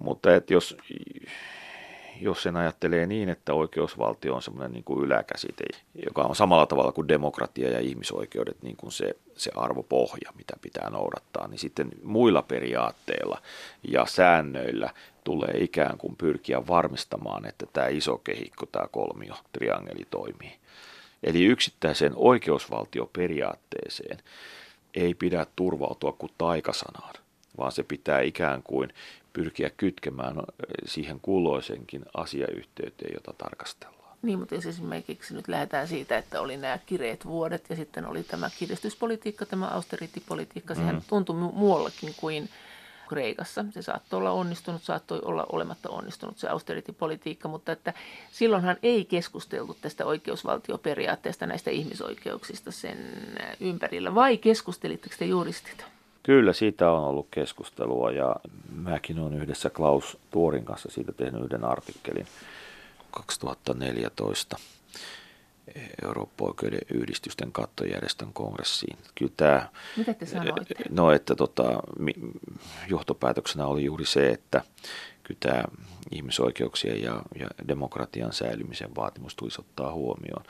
[0.00, 0.76] Mutta että jos
[2.20, 5.64] jos sen ajattelee niin, että oikeusvaltio on semmoinen niin kuin yläkäsite,
[6.06, 10.90] joka on samalla tavalla kuin demokratia ja ihmisoikeudet niin kuin se, se arvopohja, mitä pitää
[10.90, 13.42] noudattaa, niin sitten muilla periaatteilla
[13.88, 14.90] ja säännöillä
[15.24, 20.52] tulee ikään kuin pyrkiä varmistamaan, että tämä iso kehikko, tämä kolmio, triangeli toimii.
[21.22, 24.18] Eli yksittäiseen oikeusvaltioperiaatteeseen
[24.94, 27.14] ei pidä turvautua kuin taikasanaan,
[27.58, 28.92] vaan se pitää ikään kuin
[29.38, 30.36] pyrkiä kytkemään
[30.84, 34.16] siihen kuuloisenkin asiayhteyteen, jota tarkastellaan.
[34.22, 38.22] Niin, mutta jos esimerkiksi nyt lähdetään siitä, että oli nämä kireet vuodet ja sitten oli
[38.22, 41.02] tämä kiristyspolitiikka, tämä austeritipolitiikka, sehän mm.
[41.08, 42.48] tuntui muuallakin kuin
[43.08, 43.64] Kreikassa.
[43.70, 47.94] Se saattoi olla onnistunut, saattoi olla olematta onnistunut se austeritipolitiikka, mutta että
[48.32, 52.98] silloinhan ei keskusteltu tästä oikeusvaltioperiaatteesta, näistä ihmisoikeuksista sen
[53.60, 54.14] ympärillä.
[54.14, 55.84] Vai keskustelitteko te juristit?
[56.22, 58.36] Kyllä, siitä on ollut keskustelua ja
[58.68, 62.26] mäkin olen yhdessä Klaus Tuorin kanssa siitä tehnyt yhden artikkelin
[63.10, 64.56] 2014
[66.04, 68.98] Eurooppa-oikeuden yhdistysten kattojärjestön kongressiin.
[69.14, 70.74] Kyllä tämä, Mitä te sanoitte?
[70.90, 71.82] No, että tota,
[72.88, 74.62] johtopäätöksenä oli juuri se, että
[75.22, 75.62] kyllä tämä
[76.10, 80.44] ihmisoikeuksien ja, ja demokratian säilymisen vaatimus tulisi ottaa huomioon.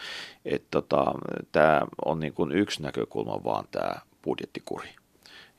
[0.44, 1.04] Että tota,
[1.52, 4.88] tämä on niin kuin yksi näkökulma vaan tämä budjettikuri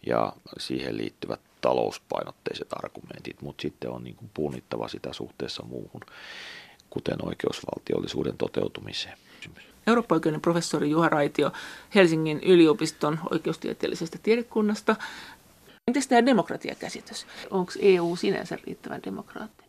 [0.06, 6.02] ja siihen liittyvät talouspainotteiset argumentit, mutta sitten on niin kuin punnittava sitä suhteessa muuhun,
[6.90, 9.18] kuten oikeusvaltiollisuuden toteutumiseen.
[9.88, 11.52] Eurooppa-oikeuden professori Juha Raitio
[11.96, 14.96] Helsingin yliopiston oikeustieteellisestä tiedekunnasta.
[15.88, 17.28] Entäs tämä demokratiakäsitys?
[17.50, 19.69] Onko EU sinänsä riittävän demokraattinen?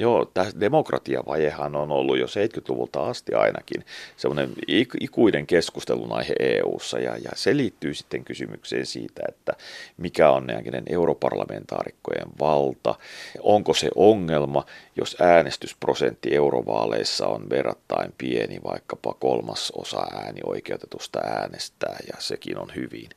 [0.00, 3.84] Joo, tämä demokratiavajehan on ollut jo 70-luvulta asti ainakin
[4.16, 4.52] semmoinen
[5.00, 9.52] ikuinen keskustelun aihe EU-ssa ja, ja se liittyy sitten kysymykseen siitä, että
[9.96, 12.94] mikä on näiden europarlamentaarikkojen valta,
[13.40, 14.64] onko se ongelma,
[14.96, 23.08] jos äänestysprosentti eurovaaleissa on verrattain pieni, vaikkapa kolmas osa äänioikeutetusta äänestää ja sekin on hyvin,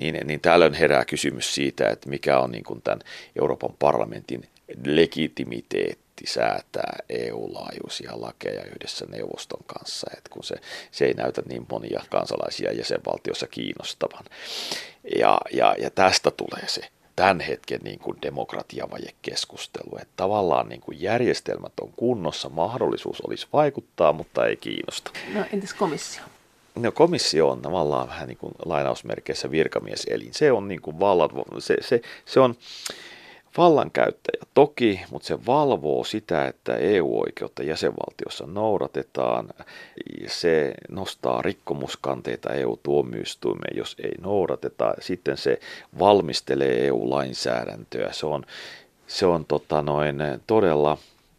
[0.00, 3.00] niin, niin tällöin herää kysymys siitä, että mikä on niin kuin tämän
[3.40, 4.48] Euroopan parlamentin
[4.84, 10.54] legitimiteetti säätää EU-laajuisia lakeja yhdessä neuvoston kanssa, että kun se,
[10.90, 14.24] se ei näytä niin monia kansalaisia jäsenvaltiossa kiinnostavan.
[15.18, 16.80] Ja, ja, ja tästä tulee se
[17.16, 24.12] tämän hetken niin kuin demokratiavajekeskustelu, että tavallaan niin kuin järjestelmät on kunnossa, mahdollisuus olisi vaikuttaa,
[24.12, 25.10] mutta ei kiinnosta.
[25.34, 26.22] No entäs komissio?
[26.74, 30.34] No komissio on tavallaan vähän niin kuin lainausmerkeissä virkamieselin.
[30.34, 32.54] Se on niin kuin vallat, se, se, se on
[33.56, 39.48] vallankäyttäjä toki, mutta se valvoo sitä, että EU-oikeutta jäsenvaltiossa noudatetaan.
[40.26, 44.94] Se nostaa rikkomuskanteita EU-tuomioistuimeen, jos ei noudateta.
[45.00, 45.60] Sitten se
[45.98, 48.12] valmistelee EU-lainsäädäntöä.
[48.12, 48.44] Se on,
[49.06, 50.16] se on tota noin,
[50.46, 50.98] todella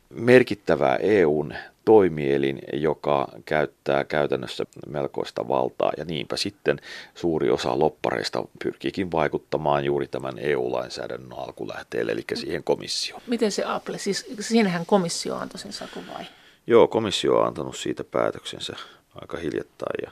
[0.10, 1.54] merkittävää EUn
[1.88, 6.80] toimielin, joka käyttää käytännössä melkoista valtaa ja niinpä sitten
[7.16, 13.22] suuri osa loppareista pyrkiikin vaikuttamaan juuri tämän EU-lainsäädännön alkulähteelle, eli siihen komissioon.
[13.28, 16.26] Miten se Apple, siis siinähän komissio antoi sen sakon vai?
[16.68, 18.76] Joo, komissio on antanut siitä päätöksensä
[19.22, 20.12] aika hiljattain ja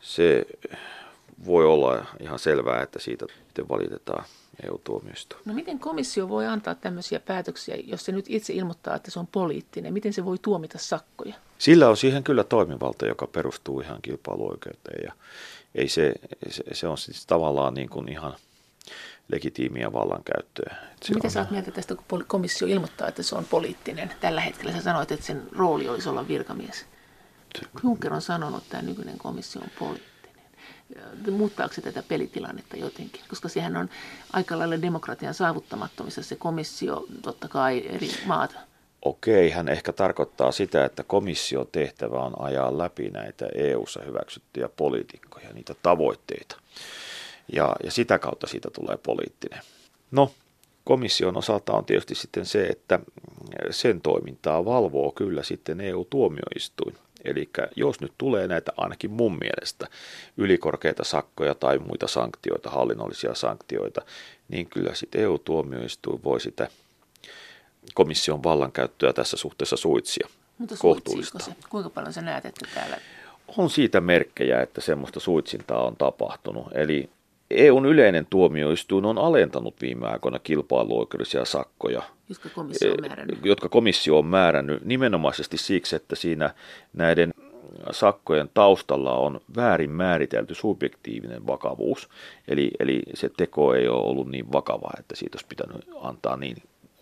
[0.00, 0.46] se
[1.46, 4.24] voi olla ihan selvää, että siitä sitten valitetaan
[4.66, 5.42] EU-tuomioistuin.
[5.44, 9.26] No miten komissio voi antaa tämmöisiä päätöksiä, jos se nyt itse ilmoittaa, että se on
[9.26, 9.92] poliittinen?
[9.92, 11.34] Miten se voi tuomita sakkoja?
[11.58, 15.12] Sillä on siihen kyllä toimivalta, joka perustuu ihan kilpailuoikeuteen ja
[15.74, 16.14] ei se,
[16.50, 18.34] se, se on siis tavallaan niin kuin ihan
[19.28, 20.76] legitiimiä vallankäyttöä.
[21.02, 21.30] Se Mitä on...
[21.30, 24.10] sä oot mieltä tästä, kun komissio ilmoittaa, että se on poliittinen?
[24.20, 26.86] Tällä hetkellä sä sanoit, että sen rooli olisi olla virkamies.
[27.82, 30.17] Juncker on sanonut, että tämä nykyinen komissio on poliittinen
[31.30, 33.20] muuttaako tätä pelitilannetta jotenkin?
[33.28, 33.88] Koska sehän on
[34.32, 38.56] aika lailla demokratian saavuttamattomissa se komissio, totta kai eri maat.
[39.02, 45.52] Okei, hän ehkä tarkoittaa sitä, että komission tehtävä on ajaa läpi näitä EU-ssa hyväksyttyjä poliitikkoja,
[45.52, 46.56] niitä tavoitteita.
[47.52, 49.60] Ja, ja sitä kautta siitä tulee poliittinen.
[50.10, 50.30] No,
[50.84, 53.00] komission osalta on tietysti sitten se, että
[53.70, 56.96] sen toimintaa valvoo kyllä sitten EU-tuomioistuin.
[57.24, 59.86] Eli jos nyt tulee näitä ainakin mun mielestä
[60.36, 64.02] ylikorkeita sakkoja tai muita sanktioita, hallinnollisia sanktioita,
[64.48, 66.68] niin kyllä sitten EU-tuomioistuin voi sitä
[67.94, 70.28] komission vallankäyttöä tässä suhteessa suitsia.
[70.58, 71.38] Mutta kohtuullista.
[71.38, 71.52] Se?
[71.68, 72.96] Kuinka paljon sä näet, että täällä...
[73.56, 76.66] On siitä merkkejä, että semmoista suitsintaa on tapahtunut.
[76.74, 77.10] Eli
[77.50, 84.18] EUn yleinen tuomioistuin on alentanut viime aikoina kilpailuoikeudellisia sakkoja, jotka komissio on määrännyt, jotka komissio
[84.18, 86.54] on määrännyt nimenomaisesti siksi, että siinä
[86.92, 87.34] näiden
[87.90, 92.08] sakkojen taustalla on väärin määritelty subjektiivinen vakavuus.
[92.48, 96.56] Eli, eli se teko ei ole ollut niin vakava, että siitä olisi pitänyt antaa niin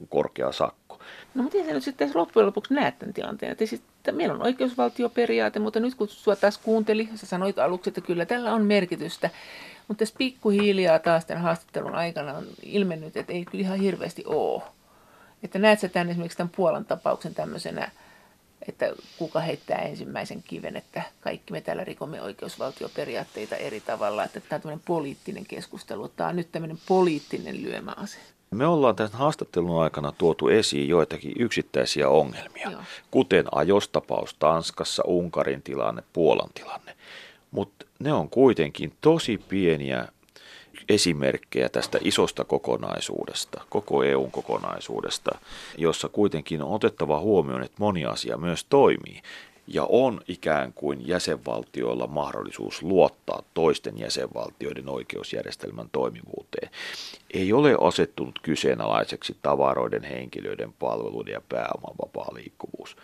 [0.09, 0.99] korkea sakko.
[1.35, 3.53] No miten sä nyt sitten loppujen lopuksi näet tämän tilanteen?
[3.53, 7.91] Että siis, että meillä on oikeusvaltioperiaate, mutta nyt kun sinua taas kuunteli, sä sanoit aluksi,
[7.91, 9.31] että kyllä tällä on merkitystä.
[9.89, 14.63] Mutta tässä pikkuhiljaa taas tämän haastattelun aikana on ilmennyt, että ei kyllä ihan hirveästi ole.
[15.43, 17.91] Että näet sä tämän esimerkiksi tämän Puolan tapauksen tämmöisenä,
[18.69, 24.57] että kuka heittää ensimmäisen kiven, että kaikki me täällä rikomme oikeusvaltioperiaatteita eri tavalla, että tämä
[24.57, 28.19] on tämmöinen poliittinen keskustelu, tämä on nyt tämmöinen poliittinen lyömäase.
[28.51, 32.81] Me ollaan tämän haastattelun aikana tuotu esiin joitakin yksittäisiä ongelmia, Joo.
[33.11, 36.97] kuten ajostapaus Tanskassa, Unkarin tilanne, Puolan tilanne.
[37.51, 40.09] Mutta ne on kuitenkin tosi pieniä
[40.89, 45.39] esimerkkejä tästä isosta kokonaisuudesta, koko EUn kokonaisuudesta,
[45.79, 49.23] jossa kuitenkin on otettava huomioon, että moni asia myös toimii
[49.67, 56.71] ja on ikään kuin jäsenvaltioilla mahdollisuus luottaa toisten jäsenvaltioiden oikeusjärjestelmän toimivuuteen.
[57.35, 62.97] Ei ole asettunut kyseenalaiseksi tavaroiden, henkilöiden, palveluiden ja pääoman vapaa liikkuvuus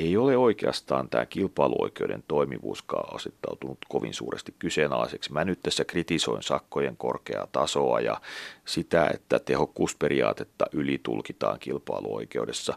[0.00, 5.32] ei ole oikeastaan tämä kilpailuoikeuden toimivuuskaan asettautunut kovin suuresti kyseenalaiseksi.
[5.32, 8.20] Mä nyt tässä kritisoin sakkojen korkeaa tasoa ja
[8.64, 12.74] sitä, että tehokkuusperiaatetta ylitulkitaan kilpailuoikeudessa.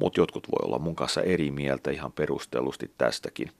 [0.00, 3.50] Mutta jotkut voi olla mun kanssa eri mieltä ihan perustellusti tästäkin.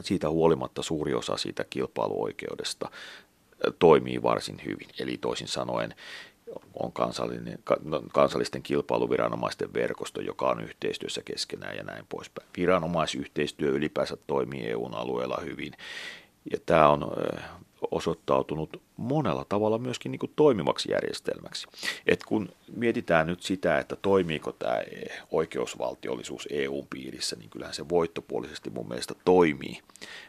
[0.00, 2.90] Siitä huolimatta suuri osa siitä kilpailuoikeudesta
[3.78, 4.88] toimii varsin hyvin.
[4.98, 5.94] Eli toisin sanoen
[6.82, 12.48] on kansallinen, no, kansallisten kilpailuviranomaisten verkosto, joka on yhteistyössä keskenään ja näin poispäin.
[12.56, 15.72] Viranomaisyhteistyö ylipäänsä toimii EUn alueella hyvin.
[16.52, 17.12] Ja tämä on
[17.90, 21.66] osoittautunut monella tavalla myöskin niin kuin toimivaksi järjestelmäksi.
[22.06, 24.78] Et kun mietitään nyt sitä, että toimiiko tämä
[25.30, 29.80] oikeusvaltiollisuus EUn piirissä, niin kyllähän se voittopuolisesti mun mielestä toimii,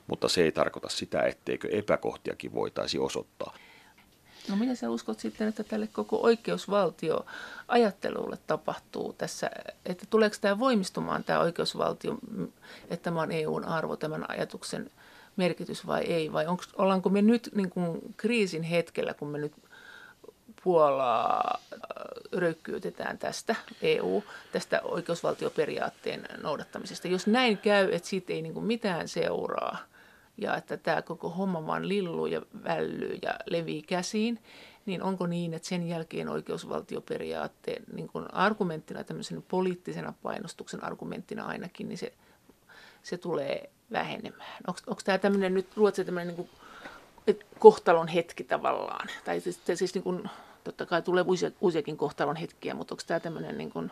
[0.08, 3.54] mutta se ei tarkoita sitä, etteikö epäkohtiakin voitaisi osoittaa.
[4.50, 7.26] No mitä sä uskot sitten, että tälle koko oikeusvaltio
[7.68, 9.50] ajattelulle tapahtuu tässä,
[9.86, 12.18] että tuleeko tämä voimistumaan tämä oikeusvaltio,
[12.90, 14.92] että tämä on EUn arvo, tämän ajatuksen
[15.36, 19.54] merkitys vai ei, vai onko, ollaanko me nyt niin kuin kriisin hetkellä, kun me nyt
[20.63, 21.80] Puolaa äh,
[22.32, 27.08] röykkyytetään tästä EU, tästä oikeusvaltioperiaatteen noudattamisesta.
[27.08, 29.78] Jos näin käy, että siitä ei niin kuin mitään seuraa–
[30.38, 34.40] ja että tämä koko homma vaan lilluu ja vällyy ja levii käsiin,
[34.85, 41.90] niin onko niin, että sen jälkeen oikeusvaltioperiaatteen niin kuin argumenttina, tämmöisen poliittisena painostuksen argumenttina ainakin,
[41.90, 42.13] niin se,
[43.04, 44.58] se tulee vähenemään.
[44.67, 46.50] Onko tämä tämmöinen nyt Ruotsi tämmöinen niin kuin,
[47.60, 49.08] kohtalon hetki tavallaan?
[49.25, 50.29] Tai siis, siis niin kuin,
[50.63, 53.92] totta kai tulee uusia, uusiakin kohtalon hetkiä, mutta onko tämä tämmöinen niin kuin,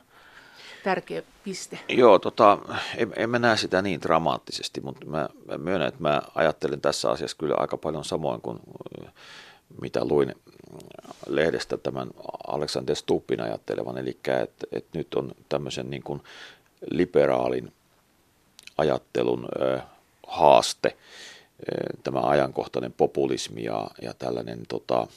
[0.86, 1.80] tärkeä piste?
[1.90, 2.58] Joo, tota,
[2.98, 7.10] en, en mä näe sitä niin dramaattisesti, mutta mä, mä myönnän, että mä ajattelen tässä
[7.10, 8.60] asiassa kyllä aika paljon samoin kuin
[9.82, 10.36] mitä luin
[11.28, 12.08] lehdestä tämän
[12.48, 16.22] Alexander Stuppin ajattelevan, eli että, että nyt on tämmöisen niin kuin
[16.92, 17.74] liberaalin
[18.78, 19.80] ajattelun ö,
[20.28, 20.98] haaste,
[22.04, 25.08] tämä ajankohtainen populismi ja, ja tällainen tota,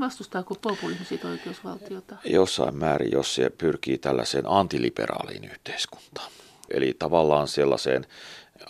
[0.00, 2.16] Vastustaako populismi siitä oikeusvaltiota?
[2.24, 6.30] Jossain määrin, jos se pyrkii tällaiseen antiliberaaliin yhteiskuntaan.
[6.70, 8.06] Eli tavallaan sellaiseen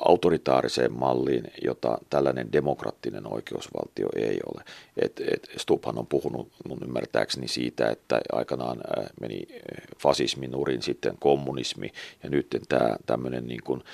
[0.00, 4.64] autoritaariseen malliin, jota tällainen demokraattinen oikeusvaltio ei ole.
[4.96, 8.80] Et, et Stubhan on puhunut mun ymmärtääkseni siitä, että aikanaan
[9.20, 9.48] meni
[9.98, 13.84] fasismin nurin sitten kommunismi ja nyt tämä tämmöinen niin kuin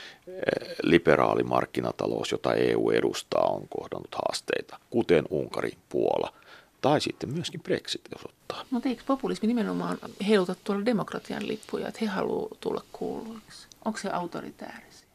[0.82, 6.32] liberaali markkinatalous, jota EU edustaa, on kohdannut haasteita, kuten Unkari, Puola–
[6.84, 8.64] tai sitten myöskin Brexit osoittaa.
[8.70, 13.68] Mutta eikö populismi nimenomaan heiluta tuolla demokratian lippuja, että he haluavat tulla kuuluiksi?
[13.84, 15.08] Onko se autoritäärisiä?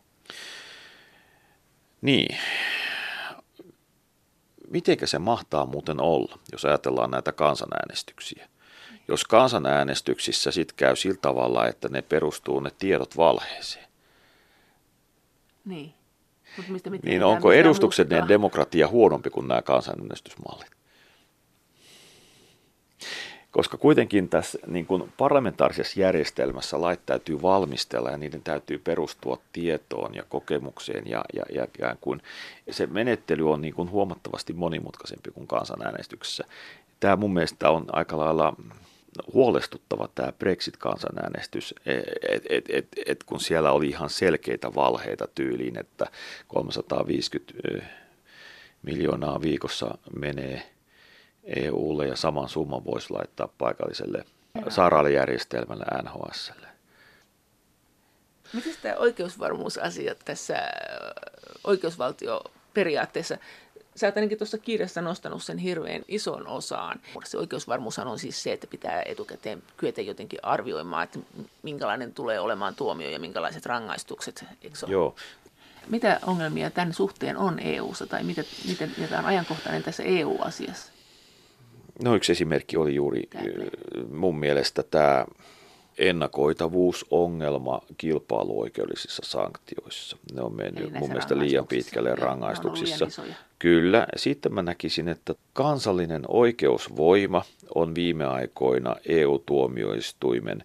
[2.02, 2.38] Niin.
[4.70, 8.50] Mitenkä se mahtaa muuten olla, jos ajatellaan näitä kansanäänestyksiä?
[9.08, 13.88] Jos kansanäänestyksissä sitten käy sillä tavalla, että ne perustuu ne tiedot valheeseen.
[15.66, 15.94] Niin.
[16.58, 20.79] Mut mistä niin onko edustuksellinen demokratia huonompi kuin nämä kansanäänestysmallit?
[23.52, 30.16] Koska kuitenkin tässä niin kuin parlamentaarisessa järjestelmässä lait täytyy valmistella ja niiden täytyy perustua tietoon
[30.16, 32.22] ja kokemukseen ja, ja, ja ikään kuin
[32.72, 36.44] se menettely on niin kuin huomattavasti monimutkaisempi kuin kansanäänestyksessä.
[37.00, 38.56] Tämä mun mielestä on aika lailla
[39.34, 46.06] huolestuttava tämä Brexit-kansanäänestys, että et, et, et, kun siellä oli ihan selkeitä valheita tyyliin, että
[46.48, 47.54] 350
[48.84, 50.64] miljoonaa viikossa menee–
[51.56, 54.26] EUlle ja saman summan voisi laittaa paikalliselle
[54.70, 56.68] sairaalajärjestelmälle NHSlle.
[58.54, 60.56] Miten tämä oikeusvarmuusasiat tässä
[61.64, 63.38] oikeusvaltioperiaatteessa,
[63.96, 67.00] sä oot ainakin tuossa kirjassa nostanut sen hirveän ison osaan.
[67.26, 71.20] Se oikeusvarmuushan on siis se, että pitää etukäteen kyetä jotenkin arvioimaan, että
[71.64, 74.46] minkälainen tulee olemaan tuomio ja minkälaiset rangaistukset.
[74.88, 75.16] Joo.
[75.88, 80.99] Mitä ongelmia tämän suhteen on EU-ssa tai miten, miten tämä on ajankohtainen tässä EU-asiassa?
[82.04, 83.24] No yksi esimerkki oli juuri
[84.12, 85.26] mun mielestä tämä
[85.98, 90.18] ennakoitavuusongelma kilpailuoikeudellisissa sanktioissa.
[90.34, 93.08] Ne on mennyt mun mielestä liian pitkälle rangaistuksissa.
[93.60, 94.08] Kyllä.
[94.16, 97.46] Sitten mä näkisin, että kansallinen oikeusvoima
[97.76, 100.64] on viime aikoina EU-tuomioistuimen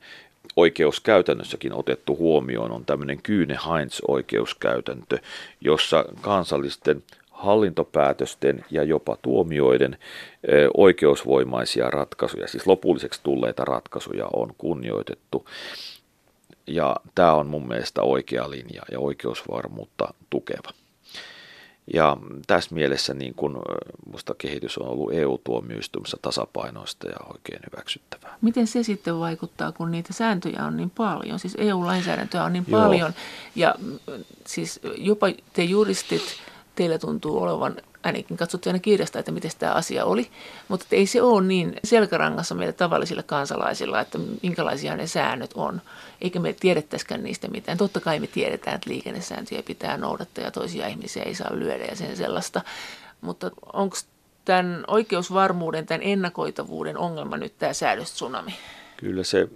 [0.57, 5.19] oikeuskäytännössäkin otettu huomioon on tämmöinen Kyyne Heinz oikeuskäytäntö,
[5.61, 7.03] jossa kansallisten
[7.45, 9.99] hallintopäätösten ja jopa tuomioiden
[10.77, 15.47] oikeusvoimaisia ratkaisuja, siis lopulliseksi tulleita ratkaisuja on kunnioitettu.
[16.67, 20.71] Ja tämä on mun mielestä oikea linja ja oikeusvarmuutta tukeva.
[21.95, 22.17] Ja
[22.47, 23.63] tässä mielessä niin kun,
[24.13, 28.37] musta kehitys on ollut EU-tuomioistuimessa tasapainoista ja oikein hyväksyttävää.
[28.41, 31.39] Miten se sitten vaikuttaa, kun niitä sääntöjä on niin paljon?
[31.39, 32.81] Siis EU-lainsäädäntöä on niin Joo.
[32.81, 33.13] paljon
[33.55, 33.75] ja
[34.47, 36.23] siis jopa te juristit
[36.75, 40.31] teillä tuntuu olevan, ainakin katsottu aina kirjasta, että miten tämä asia oli,
[40.69, 45.81] mutta ei se ole niin selkärangassa meille tavallisilla kansalaisilla, että minkälaisia ne säännöt on,
[46.21, 47.79] eikä me tiedettäisikään niistä mitään.
[47.79, 51.97] Totta kai me tiedetään, että liikennesääntöjä pitää noudattaa ja toisia ihmisiä ei saa lyödä ja
[51.97, 52.61] sen sellaista,
[53.21, 53.97] mutta onko
[54.45, 58.55] tämän oikeusvarmuuden, tämän ennakoitavuuden ongelma nyt tämä säädöstsunami?
[58.97, 59.49] Kyllä se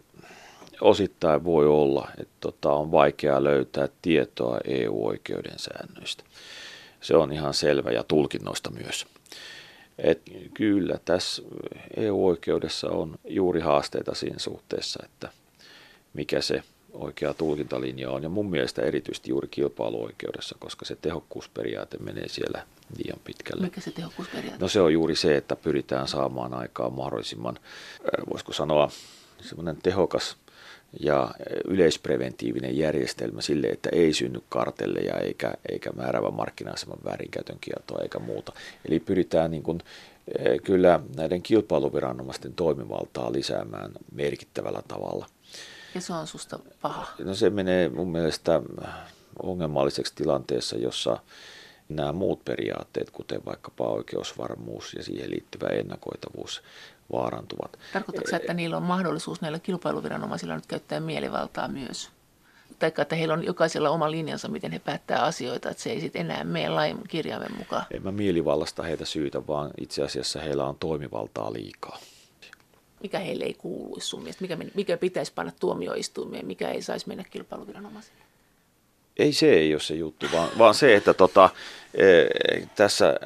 [0.81, 6.25] osittain voi olla, että tota, on vaikea löytää tietoa EU-oikeuden säännöistä.
[7.01, 9.07] Se on ihan selvä ja tulkinnoista myös.
[9.99, 10.23] Et
[10.55, 11.43] kyllä tässä
[11.97, 15.29] EU-oikeudessa on juuri haasteita siinä suhteessa, että
[16.15, 18.23] mikä se oikea tulkintalinja on.
[18.23, 23.63] Ja mun mielestä erityisesti juuri kilpailuoikeudessa, koska se tehokkuusperiaate menee siellä liian pitkälle.
[23.63, 24.59] Mikä se tehokkuusperiaate?
[24.61, 27.59] No se on juuri se, että pyritään saamaan aikaan mahdollisimman,
[28.31, 28.91] voisiko sanoa,
[29.41, 30.37] semmoinen tehokas
[31.01, 31.31] ja
[31.65, 38.53] yleispreventiivinen järjestelmä sille, että ei synny kartelleja eikä, eikä määrävä markkina-aseman väärinkäytön kieltoa eikä muuta.
[38.89, 39.83] Eli pyritään niin kuin,
[40.39, 45.27] eh, kyllä näiden kilpailuviranomaisten toimivaltaa lisäämään merkittävällä tavalla.
[45.95, 47.07] Ja se on susta paha?
[47.19, 48.63] No se menee mun mielestä
[49.43, 51.19] ongelmalliseksi tilanteessa, jossa
[51.89, 56.63] nämä muut periaatteet, kuten vaikkapa oikeusvarmuus ja siihen liittyvä ennakoitavuus,
[57.13, 57.79] vaarantuvat.
[57.93, 62.11] Tarkoitatko että niillä on mahdollisuus näillä kilpailuviranomaisilla nyt käyttää mielivaltaa myös?
[62.79, 66.21] tai että heillä on jokaisella oma linjansa, miten he päättää asioita, että se ei sitten
[66.21, 67.87] enää mene lain kirjaimen mukaan.
[67.91, 71.99] En mä mielivallasta heitä syytä, vaan itse asiassa heillä on toimivaltaa liikaa.
[73.03, 74.43] Mikä heille ei kuuluisi sun mielestä?
[74.43, 78.23] Mikä, mikä pitäisi panna tuomioistuimeen, mikä ei saisi mennä kilpailuviranomaisille?
[79.17, 81.51] Ei se ei ole se juttu, vaan, vaan se, että tota,
[81.95, 82.05] e,
[82.77, 83.17] tässä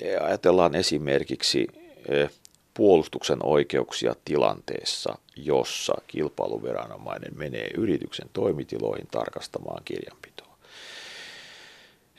[0.00, 1.66] e, ajatellaan esimerkiksi
[2.08, 2.26] e,
[2.74, 10.56] puolustuksen oikeuksia tilanteessa, jossa kilpailuviranomainen menee yrityksen toimitiloihin tarkastamaan kirjanpitoa.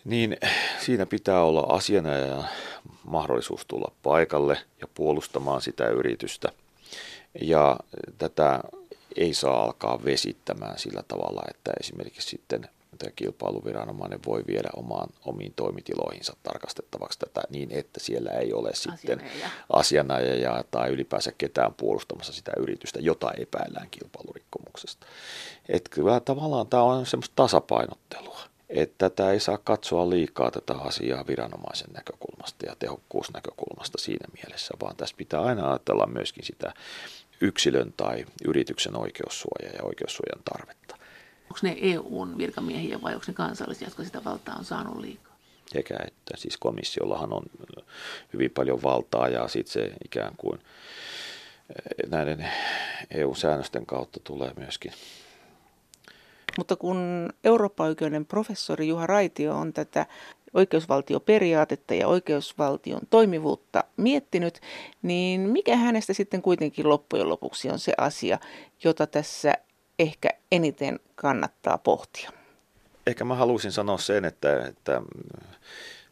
[0.06, 0.38] Niin
[0.80, 2.46] siinä pitää olla asianajajan
[3.04, 6.50] mahdollisuus tulla paikalle ja puolustamaan sitä yritystä.
[7.42, 7.78] Ja
[8.18, 8.60] tätä
[9.16, 12.70] ei saa alkaa vesittämään sillä tavalla, että esimerkiksi sitten
[13.02, 19.32] tämä kilpailuviranomainen voi viedä omaan, omiin toimitiloihinsa tarkastettavaksi tätä niin, että siellä ei ole sitten
[19.74, 25.06] asianajaja tai ylipäänsä ketään puolustamassa sitä yritystä, jota epäillään kilpailurikkomuksesta.
[25.70, 28.40] Että kyllä tavallaan tämä on semmoista tasapainottelua,
[28.70, 34.96] että tätä ei saa katsoa liikaa tätä asiaa viranomaisen näkökulmasta ja tehokkuusnäkökulmasta siinä mielessä, vaan
[34.96, 36.74] tässä pitää aina ajatella myöskin sitä
[37.42, 40.81] yksilön tai yrityksen oikeussuojaa ja oikeussuojan tarvetta
[41.52, 45.36] onko ne EUn virkamiehiä vai onko ne kansallisia, jotka sitä valtaa on saanut liikaa?
[45.66, 47.44] Sekä että siis komissiollahan on
[48.34, 52.50] hyvin paljon valtaa ja sitten se ikään kuin eh, näiden
[53.12, 54.92] EU-säännösten kautta tulee myöskin.
[56.58, 60.06] Mutta kun Eurooppa-oikeuden professori Juha Raitio on tätä
[60.54, 64.60] oikeusvaltioperiaatetta ja oikeusvaltion toimivuutta miettinyt,
[65.02, 68.40] niin mikä hänestä sitten kuitenkin loppujen lopuksi on se asia,
[68.84, 69.54] jota tässä
[70.02, 72.32] ehkä eniten kannattaa pohtia?
[73.08, 75.02] Ehkä mä haluaisin sanoa sen, että, että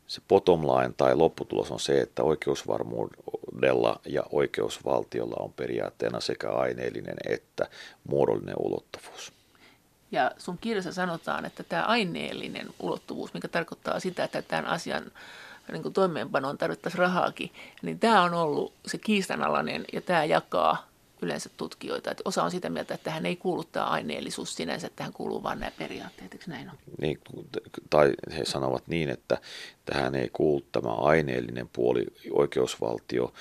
[0.08, 7.16] se bottom line tai lopputulos on se, että oikeusvarmuudella ja oikeusvaltiolla on periaatteena sekä aineellinen
[7.26, 7.68] että
[8.10, 9.34] muodollinen ulottuvuus.
[10.12, 15.12] Ja sun kirjassa sanotaan, että tämä aineellinen ulottuvuus, mikä tarkoittaa sitä, että tämän asian
[15.72, 20.89] niin kuin toimeenpanoon tarvittaisiin rahaakin, niin tämä on ollut se kiistanalainen ja tämä jakaa
[21.22, 22.12] yleensä tutkijoita.
[22.12, 25.44] Että osa on sitä mieltä, että tähän ei kuulu tämä aineellisuus sinänsä, että tähän kuuluu
[25.44, 26.80] vain nämä periaatteet, eikö näin ole?
[27.02, 27.20] Niin,
[27.90, 29.38] tai he sanovat niin, että
[29.86, 33.34] tähän ei kuulu tämä aineellinen puoli oikeusvaltio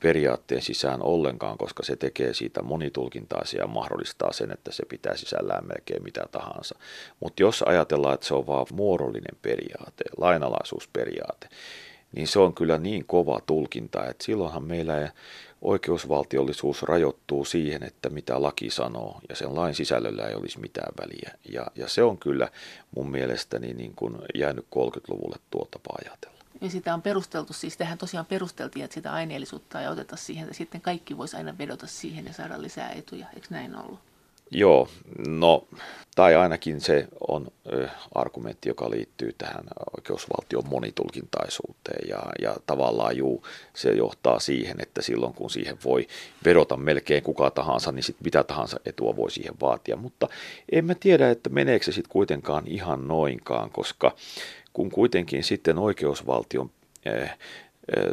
[0.00, 5.66] periaatteen sisään ollenkaan, koska se tekee siitä monitulkintaisia ja mahdollistaa sen, että se pitää sisällään
[5.66, 6.78] melkein mitä tahansa.
[7.20, 11.48] Mutta jos ajatellaan, että se on vain muodollinen periaate, lainalaisuusperiaate,
[12.12, 15.12] niin se on kyllä niin kova tulkinta, että silloinhan meillä
[15.62, 21.34] oikeusvaltiollisuus rajoittuu siihen, että mitä laki sanoo, ja sen lain sisällöllä ei olisi mitään väliä.
[21.52, 22.48] Ja, ja se on kyllä
[22.96, 26.38] mun mielestäni niin kuin jäänyt 30-luvulle tuota tapaa ajatella.
[26.60, 30.56] Ja sitä on perusteltu, siis tähän tosiaan perusteltiin, että sitä aineellisuutta ei oteta siihen, että
[30.56, 33.26] sitten kaikki voisi aina vedota siihen ja saada lisää etuja.
[33.34, 34.00] Eikö näin ollut?
[34.50, 34.88] Joo,
[35.28, 35.66] no,
[36.18, 39.64] tai ainakin se on ö, argumentti, joka liittyy tähän
[39.96, 46.06] oikeusvaltion monitulkintaisuuteen ja, ja tavallaan juu, se johtaa siihen, että silloin kun siihen voi
[46.44, 50.28] vedota melkein kuka tahansa, niin sitten mitä tahansa etua voi siihen vaatia, mutta
[50.72, 54.14] en mä tiedä, että meneekö se sitten kuitenkaan ihan noinkaan, koska
[54.72, 56.70] kun kuitenkin sitten oikeusvaltion
[57.04, 57.30] eh,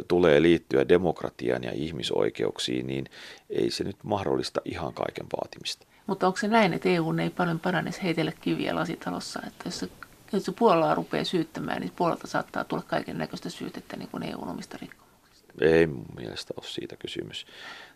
[0.08, 3.04] tulee liittyä demokratiaan ja ihmisoikeuksiin, niin
[3.50, 5.86] ei se nyt mahdollista ihan kaiken vaatimista.
[6.06, 9.88] Mutta onko se näin, että EU ei paljon paranisi heitellä kiviä lasitalossa, että jos se,
[10.32, 14.48] jos se Puolaa rupeaa syyttämään, niin Puolalta saattaa tulla kaiken näköistä syytettä niin kuin EUn
[14.48, 15.52] omista rikkomuksista?
[15.60, 17.46] Ei mun mielestä ole siitä kysymys.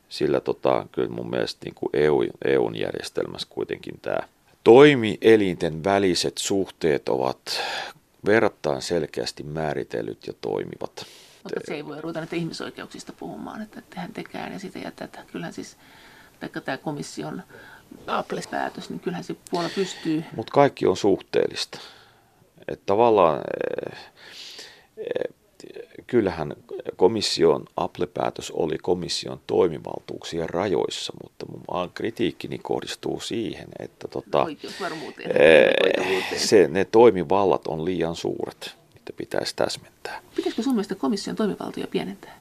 [0.09, 4.19] Sillä tota, kyllä mun mielestä niin kuin EU, EUn järjestelmässä kuitenkin tämä
[4.65, 7.61] toimielinten väliset suhteet ovat
[8.27, 11.07] verrattain selkeästi määritellyt ja toimivat.
[11.43, 15.25] Mutta se ei voi ruveta näitä ihmisoikeuksista puhumaan, että tehän tekään ja sitä ja tätä.
[15.33, 15.77] Kyllähän siis,
[16.43, 17.43] vaikka tämä komission
[18.07, 20.24] Apple-päätös, niin kyllähän se puola pystyy.
[20.36, 21.78] Mutta kaikki on suhteellista.
[22.68, 23.99] Että tavallaan eh,
[24.97, 25.34] eh,
[26.07, 26.55] kyllähän
[26.97, 34.47] komission Apple-päätös oli komission toimivaltuuksien rajoissa, mutta mun kritiikkini kohdistuu siihen, että tota,
[35.34, 40.22] eh, se, ne toimivallat on liian suuret, niitä pitäisi täsmentää.
[40.36, 42.41] Pitäisikö sun mielestä komission toimivaltoja pienentää?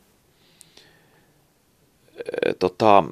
[2.59, 3.03] Tota,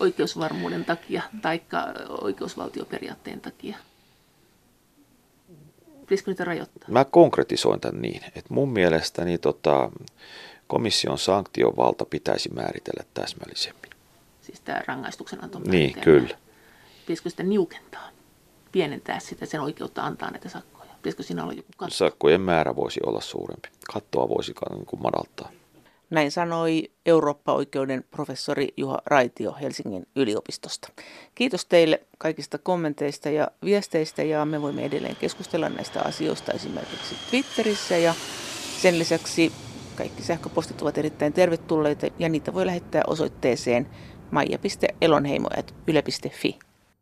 [0.00, 1.60] oikeusvarmuuden takia tai
[2.08, 3.76] oikeusvaltioperiaatteen takia?
[6.00, 6.88] Pitäisikö niitä rajoittaa?
[6.88, 9.90] Mä konkretisoin tämän niin, että mun mielestäni tota,
[10.66, 13.90] komission sanktiovalta pitäisi määritellä täsmällisemmin.
[14.40, 16.38] Siis tämä rangaistuksen anto Niin, kyllä.
[17.00, 18.08] Pitäisikö sitä niukentaa,
[18.72, 20.90] pienentää sitä sen oikeutta antaa näitä sakkoja?
[20.96, 21.94] Pitäisikö siinä olla joku katto?
[21.94, 23.68] Sakkojen määrä voisi olla suurempi.
[23.92, 25.50] Kattoa voisi niin kuin madaltaa.
[26.10, 30.88] Näin sanoi Eurooppa-oikeuden professori Juha Raitio Helsingin yliopistosta.
[31.34, 37.96] Kiitos teille kaikista kommenteista ja viesteistä ja me voimme edelleen keskustella näistä asioista esimerkiksi Twitterissä
[37.96, 38.14] ja
[38.80, 39.52] sen lisäksi
[39.96, 43.88] kaikki sähköpostit ovat erittäin tervetulleita ja niitä voi lähettää osoitteeseen
[44.30, 46.69] maija.elonheimo.yle.fi.